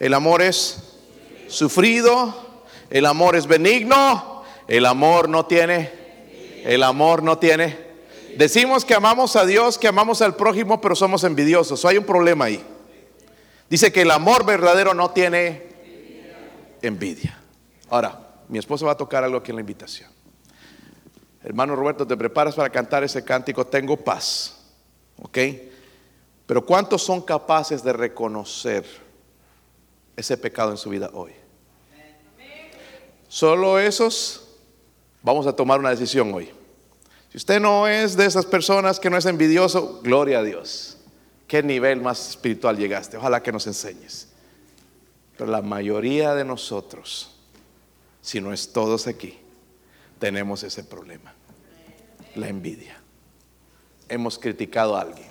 el 0.00 0.14
amor 0.14 0.42
es 0.42 0.78
sufrido 1.46 2.50
el 2.92 3.06
amor 3.06 3.36
es 3.36 3.46
benigno, 3.46 4.44
el 4.68 4.84
amor 4.84 5.26
no 5.26 5.46
tiene, 5.46 5.90
el 6.62 6.82
amor 6.82 7.22
no 7.22 7.38
tiene. 7.38 7.78
Decimos 8.36 8.84
que 8.84 8.94
amamos 8.94 9.34
a 9.34 9.46
Dios, 9.46 9.78
que 9.78 9.88
amamos 9.88 10.20
al 10.20 10.36
prójimo, 10.36 10.78
pero 10.78 10.94
somos 10.94 11.24
envidiosos. 11.24 11.86
hay 11.86 11.96
un 11.96 12.04
problema 12.04 12.44
ahí. 12.44 12.62
Dice 13.70 13.90
que 13.90 14.02
el 14.02 14.10
amor 14.10 14.44
verdadero 14.44 14.92
no 14.92 15.10
tiene 15.10 15.68
envidia. 16.82 17.38
Ahora, 17.88 18.28
mi 18.48 18.58
esposa 18.58 18.84
va 18.84 18.92
a 18.92 18.96
tocar 18.96 19.24
algo 19.24 19.38
aquí 19.38 19.52
en 19.52 19.56
la 19.56 19.62
invitación. 19.62 20.10
Hermano 21.42 21.74
Roberto, 21.74 22.06
te 22.06 22.16
preparas 22.16 22.54
para 22.54 22.68
cantar 22.68 23.04
ese 23.04 23.24
cántico, 23.24 23.66
tengo 23.66 23.96
paz. 23.96 24.58
¿Ok? 25.22 25.38
Pero 26.44 26.66
¿cuántos 26.66 27.02
son 27.02 27.22
capaces 27.22 27.82
de 27.82 27.94
reconocer 27.94 28.84
ese 30.14 30.36
pecado 30.36 30.72
en 30.72 30.76
su 30.76 30.90
vida 30.90 31.08
hoy? 31.14 31.32
Solo 33.32 33.78
esos 33.78 34.42
vamos 35.22 35.46
a 35.46 35.56
tomar 35.56 35.80
una 35.80 35.88
decisión 35.88 36.34
hoy. 36.34 36.50
Si 37.30 37.38
usted 37.38 37.60
no 37.60 37.88
es 37.88 38.14
de 38.14 38.26
esas 38.26 38.44
personas 38.44 39.00
que 39.00 39.08
no 39.08 39.16
es 39.16 39.24
envidioso, 39.24 40.02
gloria 40.02 40.40
a 40.40 40.42
Dios. 40.42 40.98
¿Qué 41.46 41.62
nivel 41.62 42.02
más 42.02 42.28
espiritual 42.28 42.76
llegaste? 42.76 43.16
Ojalá 43.16 43.42
que 43.42 43.50
nos 43.50 43.66
enseñes. 43.66 44.28
Pero 45.38 45.50
la 45.50 45.62
mayoría 45.62 46.34
de 46.34 46.44
nosotros, 46.44 47.34
si 48.20 48.38
no 48.38 48.52
es 48.52 48.70
todos 48.70 49.06
aquí, 49.06 49.38
tenemos 50.18 50.62
ese 50.62 50.84
problema. 50.84 51.32
La 52.34 52.48
envidia. 52.48 53.00
Hemos 54.10 54.38
criticado 54.38 54.94
a 54.94 55.00
alguien. 55.00 55.30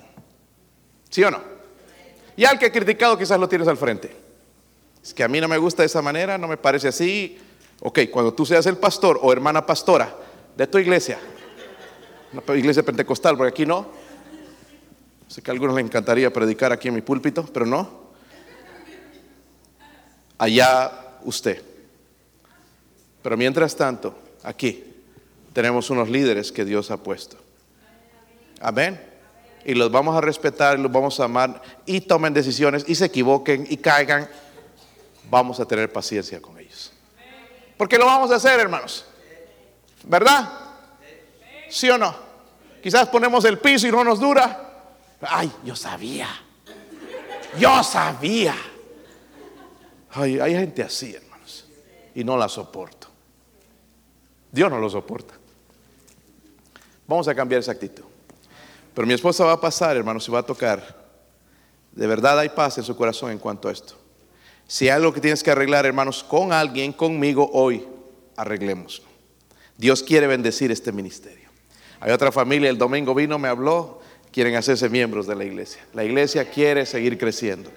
¿Sí 1.08 1.22
o 1.22 1.30
no? 1.30 1.40
Y 2.36 2.46
al 2.46 2.58
que 2.58 2.66
he 2.66 2.72
criticado 2.72 3.16
quizás 3.16 3.38
lo 3.38 3.48
tienes 3.48 3.68
al 3.68 3.76
frente. 3.76 4.10
Es 5.04 5.14
que 5.14 5.22
a 5.22 5.28
mí 5.28 5.40
no 5.40 5.46
me 5.46 5.58
gusta 5.58 5.84
de 5.84 5.86
esa 5.86 6.02
manera, 6.02 6.36
no 6.36 6.48
me 6.48 6.56
parece 6.56 6.88
así, 6.88 7.38
Ok, 7.84 7.98
cuando 8.12 8.32
tú 8.32 8.46
seas 8.46 8.64
el 8.66 8.76
pastor 8.76 9.18
o 9.22 9.32
hermana 9.32 9.66
pastora 9.66 10.16
de 10.56 10.68
tu 10.68 10.78
iglesia, 10.78 11.18
una 12.32 12.56
iglesia 12.56 12.84
pentecostal, 12.84 13.36
porque 13.36 13.50
aquí 13.50 13.66
no. 13.66 13.88
Sé 15.26 15.42
que 15.42 15.50
a 15.50 15.52
algunos 15.52 15.74
les 15.74 15.84
encantaría 15.84 16.32
predicar 16.32 16.72
aquí 16.72 16.88
en 16.88 16.94
mi 16.94 17.02
púlpito, 17.02 17.44
pero 17.52 17.66
no. 17.66 18.12
Allá 20.38 20.92
usted. 21.24 21.60
Pero 23.20 23.36
mientras 23.36 23.74
tanto, 23.74 24.14
aquí 24.44 24.84
tenemos 25.52 25.90
unos 25.90 26.08
líderes 26.08 26.52
que 26.52 26.64
Dios 26.64 26.90
ha 26.92 26.98
puesto. 26.98 27.36
Amén. 28.60 29.00
Y 29.64 29.74
los 29.74 29.90
vamos 29.90 30.16
a 30.16 30.20
respetar, 30.20 30.78
los 30.78 30.90
vamos 30.92 31.18
a 31.18 31.24
amar 31.24 31.60
y 31.86 32.00
tomen 32.02 32.32
decisiones 32.32 32.84
y 32.86 32.94
se 32.94 33.06
equivoquen 33.06 33.66
y 33.68 33.76
caigan. 33.76 34.28
Vamos 35.28 35.58
a 35.58 35.66
tener 35.66 35.92
paciencia 35.92 36.40
con 36.40 36.58
ellos. 36.58 36.61
Porque 37.82 37.98
lo 37.98 38.06
vamos 38.06 38.30
a 38.30 38.36
hacer, 38.36 38.60
hermanos. 38.60 39.04
¿Verdad? 40.04 40.52
¿Sí 41.68 41.90
o 41.90 41.98
no? 41.98 42.14
Quizás 42.80 43.08
ponemos 43.08 43.44
el 43.44 43.58
piso 43.58 43.88
y 43.88 43.90
no 43.90 44.04
nos 44.04 44.20
dura. 44.20 44.84
Ay, 45.20 45.50
yo 45.64 45.74
sabía. 45.74 46.28
Yo 47.58 47.82
sabía. 47.82 48.54
Ay, 50.12 50.38
hay 50.38 50.52
gente 50.52 50.84
así, 50.84 51.12
hermanos. 51.12 51.64
Y 52.14 52.22
no 52.22 52.36
la 52.36 52.48
soporto. 52.48 53.08
Dios 54.52 54.70
no 54.70 54.78
lo 54.78 54.88
soporta. 54.88 55.34
Vamos 57.08 57.26
a 57.26 57.34
cambiar 57.34 57.62
esa 57.62 57.72
actitud. 57.72 58.04
Pero 58.94 59.08
mi 59.08 59.14
esposa 59.14 59.44
va 59.44 59.54
a 59.54 59.60
pasar, 59.60 59.96
hermanos, 59.96 60.28
y 60.28 60.30
va 60.30 60.38
a 60.38 60.46
tocar. 60.46 61.04
De 61.90 62.06
verdad 62.06 62.38
hay 62.38 62.50
paz 62.50 62.78
en 62.78 62.84
su 62.84 62.94
corazón 62.94 63.32
en 63.32 63.38
cuanto 63.38 63.68
a 63.68 63.72
esto. 63.72 63.96
Si 64.72 64.86
hay 64.86 64.92
algo 64.92 65.12
que 65.12 65.20
tienes 65.20 65.42
que 65.42 65.50
arreglar, 65.50 65.84
hermanos, 65.84 66.24
con 66.24 66.50
alguien, 66.50 66.94
conmigo 66.94 67.50
hoy, 67.52 67.86
arreglemos. 68.38 69.02
Dios 69.76 70.02
quiere 70.02 70.26
bendecir 70.26 70.72
este 70.72 70.92
ministerio. 70.92 71.50
Hay 72.00 72.10
otra 72.10 72.32
familia, 72.32 72.70
el 72.70 72.78
domingo 72.78 73.14
vino, 73.14 73.38
me 73.38 73.48
habló, 73.48 74.00
quieren 74.32 74.56
hacerse 74.56 74.88
miembros 74.88 75.26
de 75.26 75.34
la 75.34 75.44
iglesia. 75.44 75.84
La 75.92 76.04
iglesia 76.04 76.48
quiere 76.48 76.86
seguir 76.86 77.18
creciendo. 77.18 77.70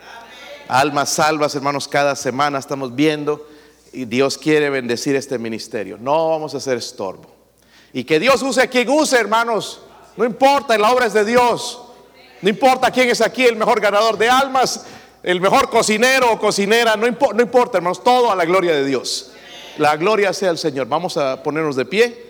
Almas 0.70 1.10
salvas, 1.10 1.54
hermanos, 1.56 1.90
cada 1.90 2.16
semana 2.16 2.60
estamos 2.60 2.96
viendo 2.96 3.46
y 3.92 4.06
Dios 4.06 4.38
quiere 4.38 4.70
bendecir 4.70 5.18
este 5.18 5.38
ministerio. 5.38 5.98
No 6.00 6.30
vamos 6.30 6.54
a 6.54 6.60
hacer 6.60 6.78
estorbo. 6.78 7.30
Y 7.92 8.06
que 8.06 8.22
Dios 8.22 8.42
use 8.42 8.62
a 8.62 8.68
quien 8.68 8.88
use, 8.88 9.20
hermanos. 9.20 9.82
No 10.16 10.24
importa, 10.24 10.78
la 10.78 10.94
obra 10.94 11.08
es 11.08 11.14
de 11.14 11.26
Dios. 11.26 11.78
No 12.42 12.50
importa 12.50 12.90
quién 12.90 13.10
es 13.10 13.20
aquí 13.20 13.44
el 13.44 13.58
mejor 13.58 13.82
ganador 13.82 14.18
de 14.18 14.30
almas 14.30 14.86
el 15.26 15.42
mejor 15.42 15.72
cocinero 15.72 16.32
o 16.32 16.40
cocinera, 16.40 16.96
no, 16.96 17.08
importa, 17.08 17.80
hermanos, 17.80 18.04
todo 18.04 18.32
a 18.32 18.36
la 18.36 18.46
gloria 18.46 18.74
de 18.74 18.86
Dios. 18.86 19.32
La 19.80 19.98
gloria 19.98 20.32
sea 20.34 20.52
el 20.52 20.60
Señor. 20.60 20.88
Vamos 20.88 21.18
a 21.18 21.42
ponernos 21.42 21.76
de 21.76 21.84
pie. 21.84 22.25